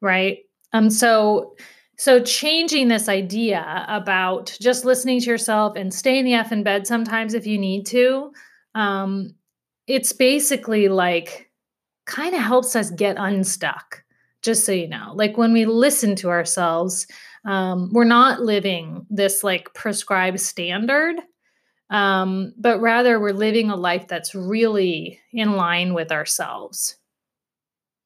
Right. 0.00 0.38
Um, 0.72 0.90
so, 0.90 1.54
so 1.96 2.20
changing 2.20 2.88
this 2.88 3.08
idea 3.08 3.84
about 3.88 4.56
just 4.60 4.84
listening 4.84 5.20
to 5.20 5.30
yourself 5.30 5.76
and 5.76 5.94
staying 5.94 6.24
the 6.24 6.34
F 6.34 6.50
in 6.50 6.64
bed 6.64 6.86
sometimes 6.86 7.34
if 7.34 7.46
you 7.46 7.58
need 7.58 7.86
to, 7.86 8.32
um, 8.74 9.34
it's 9.86 10.12
basically 10.12 10.88
like 10.88 11.50
kind 12.06 12.34
of 12.34 12.40
helps 12.40 12.74
us 12.74 12.90
get 12.90 13.16
unstuck, 13.18 14.02
just 14.42 14.64
so 14.64 14.72
you 14.72 14.88
know. 14.88 15.12
Like 15.14 15.36
when 15.36 15.52
we 15.52 15.64
listen 15.66 16.16
to 16.16 16.30
ourselves, 16.30 17.06
um, 17.44 17.90
we're 17.92 18.04
not 18.04 18.40
living 18.40 19.06
this 19.10 19.42
like 19.42 19.72
prescribed 19.74 20.40
standard, 20.40 21.16
um, 21.90 22.52
but 22.58 22.80
rather 22.80 23.20
we're 23.20 23.32
living 23.32 23.70
a 23.70 23.76
life 23.76 24.08
that's 24.08 24.34
really 24.34 25.20
in 25.32 25.52
line 25.52 25.94
with 25.94 26.12
ourselves. 26.12 26.96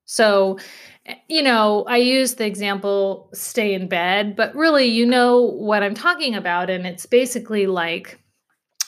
So, 0.06 0.58
eh, 1.06 1.16
you 1.28 1.42
know, 1.42 1.84
I 1.88 1.98
use 1.98 2.34
the 2.34 2.46
example 2.46 3.28
stay 3.34 3.74
in 3.74 3.88
bed, 3.88 4.36
but 4.36 4.54
really, 4.54 4.86
you 4.86 5.04
know 5.04 5.40
what 5.42 5.82
I'm 5.82 5.94
talking 5.94 6.34
about. 6.34 6.70
And 6.70 6.86
it's 6.86 7.06
basically 7.06 7.66
like, 7.66 8.18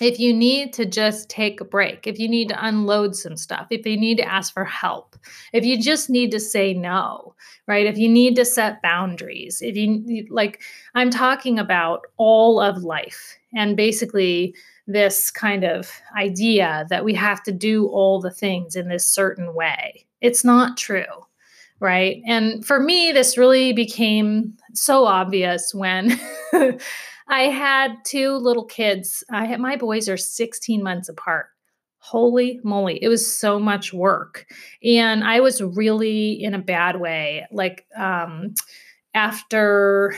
if 0.01 0.19
you 0.21 0.33
need 0.33 0.73
to 0.75 0.87
just 0.87 1.29
take 1.29 1.61
a 1.61 1.65
break, 1.65 2.07
if 2.07 2.19
you 2.19 2.29
need 2.29 2.49
to 2.49 2.67
unload 2.67 3.17
some 3.17 3.37
stuff, 3.37 3.67
if 3.71 3.87
you 3.87 3.97
need 3.97 4.19
to 4.19 4.29
ask 4.29 4.53
for 4.53 4.65
help, 4.65 5.17
if 5.53 5.65
you 5.65 5.81
just 5.81 6.09
need 6.09 6.31
to 6.31 6.41
say 6.41 6.73
no, 6.75 7.35
right? 7.67 7.87
If 7.87 7.99
you 7.99 8.09
need 8.09 8.37
to 8.37 8.45
set 8.45 8.83
boundaries, 8.83 9.61
if 9.61 9.77
you 9.77 10.27
like, 10.31 10.63
I'm 10.95 11.11
talking 11.11 11.59
about 11.59 12.07
all 12.17 12.61
of 12.61 12.85
life 12.85 13.37
and 13.55 13.77
basically 13.77 14.55
this 14.87 15.31
kind 15.31 15.65
of 15.65 15.91
idea 16.17 16.87
that 16.91 17.05
we 17.05 17.15
have 17.15 17.43
to 17.45 17.53
do 17.53 17.87
all 17.89 18.21
the 18.21 18.31
things 18.31 18.75
in 18.75 18.89
this 18.89 19.07
certain 19.07 19.55
way. 19.55 20.07
It's 20.21 20.45
not 20.45 20.77
true. 20.77 21.05
Right. 21.81 22.23
And 22.27 22.67
for 22.67 22.81
me, 22.81 23.13
this 23.13 23.39
really 23.39 23.73
became 23.73 24.57
so 24.75 25.05
obvious 25.05 25.73
when 25.73 26.19
I 27.29 27.43
had 27.43 27.97
two 28.05 28.33
little 28.37 28.65
kids. 28.65 29.23
I 29.31 29.45
had 29.47 29.61
my 29.61 29.77
boys 29.77 30.09
are 30.09 30.17
16 30.17 30.83
months 30.83 31.09
apart. 31.09 31.47
Holy 31.99 32.61
moly, 32.65 33.03
it 33.03 33.09
was 33.09 33.31
so 33.31 33.59
much 33.59 33.93
work. 33.93 34.47
And 34.83 35.25
I 35.25 35.41
was 35.41 35.61
really 35.61 36.43
in 36.43 36.55
a 36.55 36.59
bad 36.59 37.01
way. 37.01 37.47
Like 37.51 37.87
um 37.97 38.55
after 39.15 40.15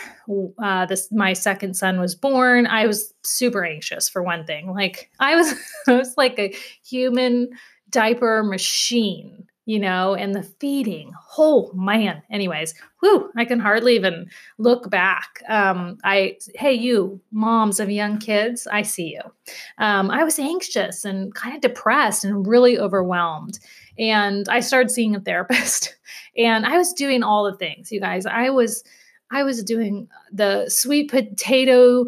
uh, 0.63 0.85
this 0.87 1.11
my 1.13 1.33
second 1.33 1.75
son 1.75 2.01
was 2.01 2.15
born 2.15 2.67
i 2.67 2.87
was 2.87 3.15
super 3.23 3.65
anxious 3.65 4.09
for 4.09 4.23
one 4.23 4.45
thing 4.45 4.73
like 4.73 5.11
i 5.21 5.37
was 5.37 5.55
i 5.89 5.93
was 5.93 6.15
like 6.17 6.39
a 6.39 6.55
human 6.85 7.49
diaper 7.89 8.43
machine 8.43 9.47
you 9.71 9.79
know, 9.79 10.17
and 10.17 10.35
the 10.35 10.43
feeding. 10.43 11.13
Oh 11.39 11.71
man. 11.75 12.25
Anyways, 12.29 12.75
whew, 12.99 13.31
I 13.37 13.45
can 13.45 13.61
hardly 13.61 13.95
even 13.95 14.29
look 14.59 14.91
back. 14.91 15.45
Um, 15.49 15.97
I 16.03 16.39
hey, 16.57 16.73
you 16.73 17.21
moms 17.31 17.79
of 17.79 17.89
young 17.89 18.19
kids, 18.19 18.67
I 18.67 18.83
see 18.83 19.15
you. 19.15 19.21
Um, 19.79 20.11
I 20.11 20.25
was 20.25 20.41
anxious 20.41 21.05
and 21.05 21.33
kind 21.37 21.55
of 21.55 21.61
depressed 21.61 22.25
and 22.25 22.49
really 22.49 22.81
overwhelmed. 22.81 23.61
And 23.97 24.49
I 24.49 24.59
started 24.59 24.91
seeing 24.91 25.15
a 25.15 25.21
therapist. 25.21 25.97
And 26.37 26.65
I 26.65 26.79
was 26.79 26.93
doing 26.93 27.25
all 27.25 27.45
the 27.45 27.57
things, 27.57 27.91
you 27.91 28.01
guys. 28.01 28.25
I 28.25 28.51
was 28.51 28.85
I 29.33 29.43
was 29.43 29.63
doing 29.65 30.09
the 30.33 30.69
sweet 30.69 31.11
potato 31.11 32.07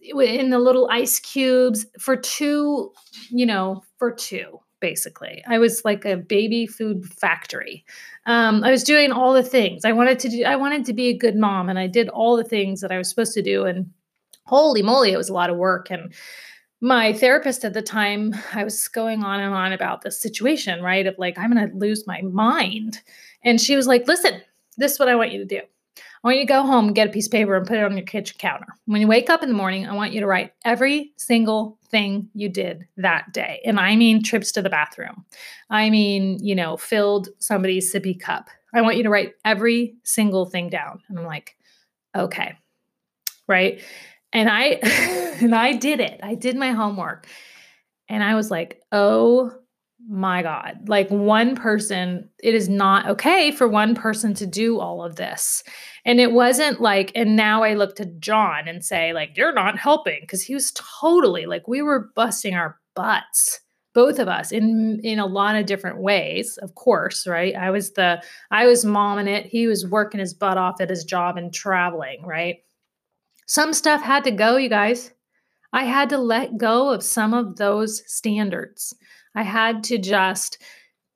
in 0.00 0.50
the 0.50 0.58
little 0.58 0.88
ice 0.90 1.18
cubes 1.18 1.86
for 1.98 2.16
two, 2.16 2.92
you 3.30 3.46
know, 3.46 3.82
for 3.98 4.12
two 4.12 4.60
basically. 4.80 5.42
I 5.46 5.58
was 5.58 5.82
like 5.84 6.04
a 6.04 6.16
baby 6.16 6.66
food 6.66 7.04
factory. 7.06 7.84
Um, 8.26 8.62
I 8.64 8.70
was 8.70 8.84
doing 8.84 9.12
all 9.12 9.32
the 9.32 9.42
things 9.42 9.84
I 9.84 9.92
wanted 9.92 10.18
to 10.20 10.28
do. 10.28 10.44
I 10.44 10.56
wanted 10.56 10.84
to 10.86 10.92
be 10.92 11.08
a 11.08 11.16
good 11.16 11.36
mom, 11.36 11.68
and 11.68 11.78
I 11.78 11.86
did 11.86 12.08
all 12.08 12.36
the 12.36 12.44
things 12.44 12.80
that 12.80 12.92
I 12.92 12.98
was 12.98 13.08
supposed 13.08 13.34
to 13.34 13.42
do. 13.42 13.64
And 13.64 13.90
holy 14.44 14.82
moly, 14.82 15.12
it 15.12 15.16
was 15.16 15.28
a 15.28 15.34
lot 15.34 15.50
of 15.50 15.56
work. 15.56 15.90
And 15.90 16.12
my 16.80 17.12
therapist 17.12 17.64
at 17.64 17.74
the 17.74 17.82
time, 17.82 18.34
I 18.54 18.64
was 18.64 18.86
going 18.88 19.24
on 19.24 19.40
and 19.40 19.54
on 19.54 19.72
about 19.72 20.02
this 20.02 20.20
situation, 20.20 20.82
right? 20.82 21.06
Of 21.06 21.16
like, 21.18 21.38
I'm 21.38 21.52
going 21.52 21.70
to 21.70 21.76
lose 21.76 22.06
my 22.06 22.22
mind. 22.22 23.00
And 23.42 23.60
she 23.60 23.76
was 23.76 23.86
like, 23.86 24.06
listen, 24.06 24.40
this 24.76 24.92
is 24.92 24.98
what 24.98 25.08
I 25.08 25.16
want 25.16 25.32
you 25.32 25.38
to 25.38 25.44
do. 25.44 25.60
I 26.22 26.26
want 26.26 26.38
you 26.38 26.42
to 26.44 26.48
go 26.48 26.62
home, 26.62 26.86
and 26.86 26.94
get 26.94 27.08
a 27.08 27.12
piece 27.12 27.26
of 27.26 27.32
paper, 27.32 27.56
and 27.56 27.66
put 27.66 27.78
it 27.78 27.84
on 27.84 27.96
your 27.96 28.06
kitchen 28.06 28.36
counter. 28.38 28.66
When 28.86 29.00
you 29.00 29.06
wake 29.06 29.30
up 29.30 29.42
in 29.42 29.48
the 29.48 29.54
morning, 29.54 29.86
I 29.86 29.94
want 29.94 30.12
you 30.12 30.20
to 30.20 30.26
write 30.26 30.52
every 30.64 31.12
single 31.16 31.78
thing 31.90 32.28
you 32.34 32.48
did 32.48 32.86
that 32.96 33.32
day. 33.32 33.60
And 33.64 33.78
I 33.78 33.96
mean 33.96 34.22
trips 34.22 34.52
to 34.52 34.62
the 34.62 34.70
bathroom. 34.70 35.24
I 35.70 35.90
mean, 35.90 36.38
you 36.44 36.54
know, 36.54 36.76
filled 36.76 37.28
somebody's 37.38 37.92
sippy 37.92 38.18
cup. 38.18 38.48
I 38.74 38.82
want 38.82 38.96
you 38.96 39.02
to 39.04 39.10
write 39.10 39.34
every 39.44 39.96
single 40.04 40.46
thing 40.46 40.68
down. 40.68 41.00
And 41.08 41.18
I'm 41.18 41.24
like, 41.24 41.56
okay. 42.14 42.54
Right. 43.46 43.80
And 44.32 44.48
I 44.48 44.64
and 45.40 45.54
I 45.54 45.74
did 45.74 46.00
it. 46.00 46.20
I 46.22 46.34
did 46.34 46.56
my 46.56 46.72
homework. 46.72 47.26
And 48.08 48.22
I 48.22 48.34
was 48.34 48.50
like, 48.50 48.82
oh 48.92 49.52
my 50.06 50.42
God, 50.42 50.88
like 50.88 51.10
one 51.10 51.56
person, 51.56 52.28
it 52.42 52.54
is 52.54 52.68
not 52.68 53.08
okay 53.08 53.50
for 53.50 53.66
one 53.66 53.94
person 53.94 54.32
to 54.34 54.46
do 54.46 54.78
all 54.78 55.04
of 55.04 55.16
this. 55.16 55.62
And 56.04 56.20
it 56.20 56.32
wasn't 56.32 56.80
like, 56.80 57.12
and 57.14 57.36
now 57.36 57.62
I 57.62 57.74
look 57.74 57.96
to 57.96 58.06
John 58.06 58.68
and 58.68 58.84
say, 58.84 59.12
like, 59.12 59.36
you're 59.36 59.52
not 59.52 59.78
helping 59.78 60.20
because 60.20 60.42
he 60.42 60.54
was 60.54 60.72
totally 60.72 61.46
like, 61.46 61.66
we 61.68 61.82
were 61.82 62.10
busting 62.14 62.54
our 62.54 62.78
butts 62.94 63.60
both 63.94 64.18
of 64.18 64.28
us 64.28 64.52
in 64.52 65.00
in 65.02 65.18
a 65.18 65.26
lot 65.26 65.56
of 65.56 65.66
different 65.66 66.00
ways 66.00 66.56
of 66.58 66.74
course 66.76 67.26
right? 67.26 67.56
I 67.56 67.70
was 67.70 67.92
the 67.92 68.22
i 68.50 68.66
was 68.66 68.84
momming 68.84 69.28
it. 69.28 69.46
He 69.46 69.66
was 69.66 69.86
working 69.86 70.20
his 70.20 70.34
butt 70.34 70.56
off 70.56 70.80
at 70.80 70.90
his 70.90 71.04
job 71.04 71.36
and 71.36 71.52
traveling 71.52 72.24
right? 72.24 72.58
Some 73.46 73.72
stuff 73.72 74.02
had 74.02 74.24
to 74.24 74.30
go 74.30 74.56
you 74.56 74.68
guys. 74.68 75.12
I 75.72 75.84
had 75.84 76.10
to 76.10 76.18
let 76.18 76.58
go 76.58 76.90
of 76.90 77.02
some 77.02 77.34
of 77.34 77.56
those 77.56 78.02
standards 78.06 78.94
I 79.38 79.42
had 79.42 79.84
to 79.84 79.98
just 79.98 80.60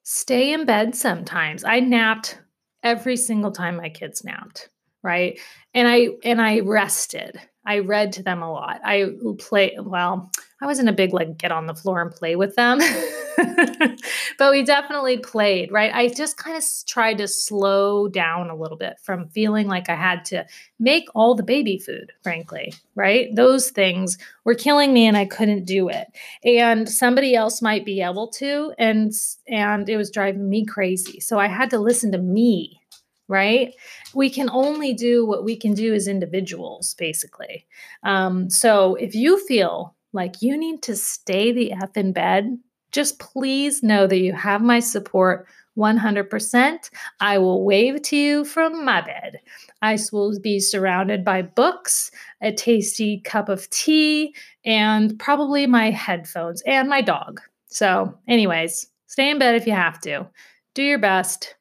stay 0.05 0.53
in 0.53 0.65
bed 0.65 0.95
sometimes. 0.95 1.65
I 1.65 1.81
napped 1.81 2.39
every 2.85 3.17
single 3.17 3.51
time 3.51 3.77
my 3.77 3.89
kids 3.89 4.23
napped, 4.23 4.69
right? 5.03 5.41
And 5.75 5.89
I 5.89 6.11
and 6.23 6.41
I 6.41 6.61
rested. 6.61 7.41
I 7.67 7.81
read 7.81 8.13
to 8.13 8.23
them 8.23 8.41
a 8.41 8.53
lot. 8.53 8.81
I 8.85 9.11
play 9.41 9.77
well, 9.77 10.31
I 10.61 10.67
wasn't 10.67 10.89
a 10.89 10.93
big 10.93 11.13
like 11.13 11.37
get 11.37 11.51
on 11.51 11.67
the 11.67 11.75
floor 11.75 12.01
and 12.01 12.13
play 12.13 12.37
with 12.37 12.55
them. 12.55 12.79
but 14.39 14.51
we 14.51 14.63
definitely 14.63 15.19
played, 15.19 15.73
right? 15.73 15.93
I 15.95 16.09
just 16.09 16.37
kind 16.37 16.57
of 16.57 16.65
tried 16.87 17.19
to 17.19 17.29
slow 17.29 18.09
down 18.09 18.51
a 18.51 18.57
little 18.57 18.77
bit 18.77 18.99
from 19.03 19.29
feeling 19.29 19.67
like 19.67 19.89
I 19.89 19.97
had 19.97 20.25
to 20.27 20.47
make 20.79 21.09
all 21.15 21.35
the 21.35 21.43
baby 21.43 21.79
food, 21.79 22.13
frankly, 22.23 22.75
right? 22.95 23.35
Those 23.35 23.71
things 23.71 24.19
were 24.45 24.55
killing 24.55 24.93
me 24.93 25.07
and 25.07 25.17
I 25.17 25.25
couldn't 25.25 25.65
do 25.65 25.89
it. 25.89 26.07
And 26.45 26.89
somebody 26.89 27.35
else 27.35 27.63
might 27.63 27.85
be 27.85 28.03
able 28.03 28.29
to 28.29 28.73
and 28.79 29.13
and 29.49 29.89
it 29.89 29.97
was 29.97 30.11
driving 30.11 30.49
me 30.49 30.65
crazy. 30.65 31.21
So 31.21 31.39
I 31.39 31.49
had 31.49 31.71
to 31.71 31.79
listen 31.79 32.13
to 32.13 32.19
me, 32.19 32.81
right? 33.29 33.75
We 34.15 34.31
can 34.31 34.51
only 34.51 34.95
do 34.95 35.25
what 35.27 35.45
we 35.45 35.57
can 35.57 35.75
do 35.75 35.95
as 35.95 36.09
individuals, 36.09 36.95
basically. 36.95 37.67
Um, 38.03 38.51
so 38.51 38.95
if 38.97 39.15
you 39.15 39.45
feel 39.47 39.95
like 40.13 40.43
you 40.43 40.57
need 40.57 40.83
to 40.83 40.97
stay 40.97 41.53
the 41.53 41.73
F 41.73 41.97
in 41.97 42.13
bed, 42.13 42.59
just 42.93 43.19
please 43.19 43.83
know 43.83 44.07
that 44.07 44.19
you 44.19 44.33
have 44.33 44.63
my 44.63 44.79
support 44.79 45.47
100%. 45.77 46.91
I 47.21 47.39
will 47.39 47.65
wave 47.65 48.03
to 48.03 48.17
you 48.17 48.45
from 48.45 48.85
my 48.85 49.01
bed. 49.01 49.41
I 49.81 49.99
will 50.13 50.39
be 50.39 50.61
surrounded 50.61 51.25
by 51.25 51.43
books, 51.43 52.11
a 52.43 52.53
tasty 52.53 53.21
cup 53.21 53.49
of 53.49 53.69
tea, 53.71 54.35
and 54.65 55.19
probably 55.19 55.67
my 55.67 55.91
headphones 55.91 56.63
and 56.67 56.89
my 56.89 57.01
dog. 57.01 57.41
So, 57.69 58.19
anyways, 58.29 58.87
stay 59.07 59.31
in 59.31 59.39
bed 59.39 59.55
if 59.55 59.67
you 59.67 59.73
have 59.73 59.99
to. 60.03 60.29
Do 60.75 60.83
your 60.83 60.99
best. 60.99 61.57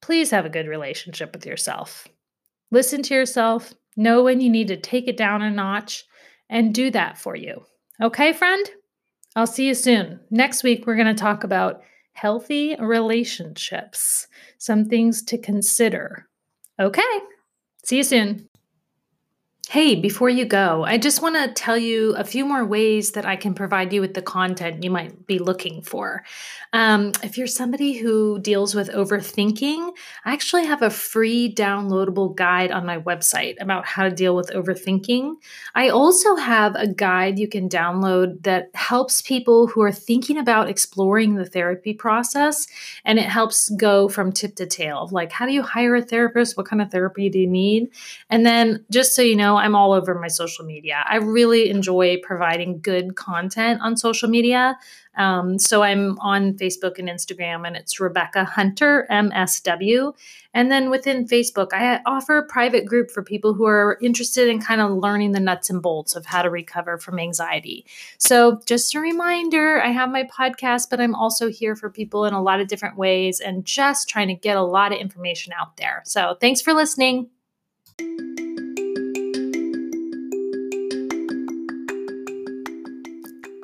Please 0.00 0.30
have 0.32 0.44
a 0.44 0.50
good 0.50 0.66
relationship 0.66 1.32
with 1.32 1.46
yourself. 1.46 2.08
Listen 2.72 3.02
to 3.02 3.14
yourself, 3.14 3.72
know 3.96 4.24
when 4.24 4.40
you 4.40 4.50
need 4.50 4.68
to 4.68 4.76
take 4.76 5.06
it 5.06 5.16
down 5.16 5.42
a 5.42 5.50
notch, 5.50 6.04
and 6.48 6.74
do 6.74 6.90
that 6.90 7.18
for 7.18 7.36
you. 7.36 7.62
Okay, 8.00 8.32
friend? 8.32 8.68
I'll 9.34 9.46
see 9.46 9.66
you 9.66 9.74
soon. 9.74 10.20
Next 10.30 10.62
week, 10.62 10.86
we're 10.86 10.96
going 10.96 11.14
to 11.14 11.14
talk 11.14 11.44
about 11.44 11.82
healthy 12.12 12.76
relationships. 12.78 14.26
Some 14.58 14.84
things 14.84 15.22
to 15.24 15.38
consider. 15.38 16.28
Okay, 16.78 17.02
see 17.84 17.96
you 17.96 18.04
soon. 18.04 18.48
Hey, 19.68 19.94
before 19.94 20.28
you 20.28 20.44
go, 20.44 20.84
I 20.84 20.98
just 20.98 21.22
want 21.22 21.36
to 21.36 21.48
tell 21.54 21.78
you 21.78 22.14
a 22.16 22.24
few 22.24 22.44
more 22.44 22.64
ways 22.64 23.12
that 23.12 23.24
I 23.24 23.36
can 23.36 23.54
provide 23.54 23.92
you 23.92 24.00
with 24.02 24.12
the 24.12 24.20
content 24.20 24.82
you 24.82 24.90
might 24.90 25.26
be 25.26 25.38
looking 25.38 25.82
for. 25.82 26.24
Um, 26.74 27.12
if 27.22 27.38
you're 27.38 27.46
somebody 27.46 27.92
who 27.92 28.38
deals 28.40 28.74
with 28.74 28.90
overthinking, 28.90 29.92
I 30.24 30.32
actually 30.32 30.66
have 30.66 30.82
a 30.82 30.90
free 30.90 31.54
downloadable 31.54 32.34
guide 32.34 32.70
on 32.70 32.84
my 32.84 32.98
website 32.98 33.54
about 33.60 33.86
how 33.86 34.02
to 34.02 34.10
deal 34.10 34.34
with 34.34 34.50
overthinking. 34.50 35.36
I 35.74 35.90
also 35.90 36.34
have 36.36 36.74
a 36.74 36.88
guide 36.88 37.38
you 37.38 37.48
can 37.48 37.68
download 37.68 38.42
that 38.42 38.70
helps 38.74 39.22
people 39.22 39.68
who 39.68 39.80
are 39.82 39.92
thinking 39.92 40.38
about 40.38 40.68
exploring 40.68 41.36
the 41.36 41.46
therapy 41.46 41.94
process, 41.94 42.66
and 43.04 43.18
it 43.18 43.26
helps 43.26 43.70
go 43.70 44.08
from 44.08 44.32
tip 44.32 44.56
to 44.56 44.66
tail 44.66 45.08
like, 45.12 45.30
how 45.30 45.46
do 45.46 45.52
you 45.52 45.62
hire 45.62 45.94
a 45.94 46.02
therapist? 46.02 46.56
What 46.56 46.66
kind 46.66 46.82
of 46.82 46.90
therapy 46.90 47.30
do 47.30 47.38
you 47.38 47.46
need? 47.46 47.90
And 48.28 48.44
then, 48.44 48.84
just 48.90 49.14
so 49.14 49.22
you 49.22 49.36
know, 49.52 49.58
I'm 49.58 49.74
all 49.74 49.92
over 49.92 50.14
my 50.14 50.28
social 50.28 50.64
media. 50.64 51.04
I 51.08 51.16
really 51.16 51.68
enjoy 51.68 52.18
providing 52.22 52.80
good 52.80 53.16
content 53.16 53.80
on 53.82 53.96
social 53.96 54.28
media. 54.28 54.78
Um, 55.16 55.58
so 55.58 55.82
I'm 55.82 56.18
on 56.20 56.54
Facebook 56.54 56.98
and 56.98 57.08
Instagram, 57.08 57.66
and 57.66 57.76
it's 57.76 58.00
Rebecca 58.00 58.44
Hunter, 58.44 59.06
MSW. 59.10 60.14
And 60.54 60.70
then 60.70 60.88
within 60.88 61.26
Facebook, 61.26 61.68
I 61.72 62.00
offer 62.06 62.38
a 62.38 62.46
private 62.46 62.86
group 62.86 63.10
for 63.10 63.22
people 63.22 63.52
who 63.52 63.66
are 63.66 63.98
interested 64.00 64.48
in 64.48 64.60
kind 64.60 64.80
of 64.80 64.90
learning 64.92 65.32
the 65.32 65.40
nuts 65.40 65.68
and 65.68 65.82
bolts 65.82 66.16
of 66.16 66.24
how 66.24 66.42
to 66.42 66.50
recover 66.50 66.96
from 66.96 67.18
anxiety. 67.18 67.84
So 68.18 68.60
just 68.66 68.94
a 68.94 69.00
reminder 69.00 69.82
I 69.82 69.88
have 69.88 70.10
my 70.10 70.24
podcast, 70.24 70.88
but 70.90 71.00
I'm 71.00 71.14
also 71.14 71.48
here 71.48 71.76
for 71.76 71.90
people 71.90 72.24
in 72.24 72.32
a 72.32 72.42
lot 72.42 72.60
of 72.60 72.68
different 72.68 72.96
ways 72.96 73.40
and 73.40 73.64
just 73.64 74.08
trying 74.08 74.28
to 74.28 74.34
get 74.34 74.56
a 74.56 74.62
lot 74.62 74.92
of 74.92 74.98
information 74.98 75.52
out 75.58 75.76
there. 75.76 76.02
So 76.06 76.36
thanks 76.40 76.62
for 76.62 76.72
listening. 76.72 77.28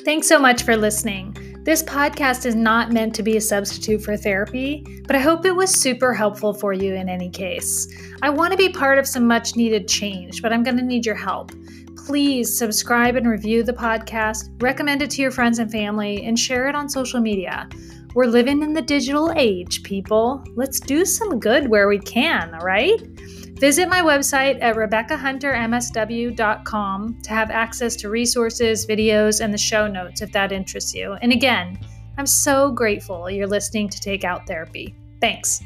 Thanks 0.09 0.27
so 0.27 0.39
much 0.39 0.63
for 0.63 0.75
listening. 0.75 1.37
This 1.65 1.83
podcast 1.83 2.47
is 2.47 2.55
not 2.55 2.93
meant 2.93 3.15
to 3.17 3.23
be 3.23 3.37
a 3.37 3.43
substitute 3.43 4.01
for 4.01 4.17
therapy, 4.17 5.03
but 5.07 5.15
I 5.15 5.19
hope 5.19 5.45
it 5.45 5.55
was 5.55 5.71
super 5.71 6.15
helpful 6.15 6.55
for 6.55 6.73
you 6.73 6.95
in 6.95 7.11
any 7.11 7.29
case. 7.29 7.87
I 8.23 8.31
want 8.31 8.53
to 8.53 8.57
be 8.57 8.71
part 8.71 8.99
of 8.99 9.07
some 9.07 9.27
much 9.27 9.55
needed 9.55 9.87
change, 9.87 10.41
but 10.41 10.51
I'm 10.51 10.63
going 10.63 10.79
to 10.79 10.83
need 10.83 11.05
your 11.05 11.15
help. 11.15 11.53
Please 12.07 12.57
subscribe 12.57 13.17
and 13.17 13.29
review 13.29 13.63
the 13.63 13.75
podcast, 13.75 14.49
recommend 14.63 15.03
it 15.03 15.11
to 15.11 15.21
your 15.21 15.31
friends 15.31 15.59
and 15.59 15.71
family, 15.71 16.25
and 16.25 16.39
share 16.39 16.69
it 16.69 16.75
on 16.75 16.89
social 16.89 17.21
media. 17.21 17.69
We're 18.15 18.25
living 18.25 18.63
in 18.63 18.73
the 18.73 18.81
digital 18.81 19.31
age, 19.37 19.83
people. 19.83 20.43
Let's 20.55 20.81
do 20.81 21.05
some 21.05 21.39
good 21.39 21.69
where 21.69 21.87
we 21.87 21.99
can, 21.99 22.55
all 22.55 22.65
right? 22.65 22.99
Visit 23.55 23.89
my 23.89 24.01
website 24.01 24.63
at 24.63 24.77
RebeccaHunterMSW.com 24.77 27.19
to 27.23 27.31
have 27.31 27.51
access 27.51 27.97
to 27.97 28.09
resources, 28.09 28.87
videos, 28.87 29.45
and 29.45 29.53
the 29.53 29.59
show 29.59 29.89
notes 29.89 30.23
if 30.23 30.31
that 30.33 30.53
interests 30.53 30.95
you. 30.95 31.15
And 31.15 31.33
again, 31.33 31.79
I'm 32.17 32.27
so 32.27 32.71
grateful 32.71 33.29
you're 33.31 33.47
listening 33.47 33.89
to 33.89 34.01
Take 34.01 34.25
Out 34.25 34.47
Therapy. 34.47 34.95
Thanks. 35.21 35.63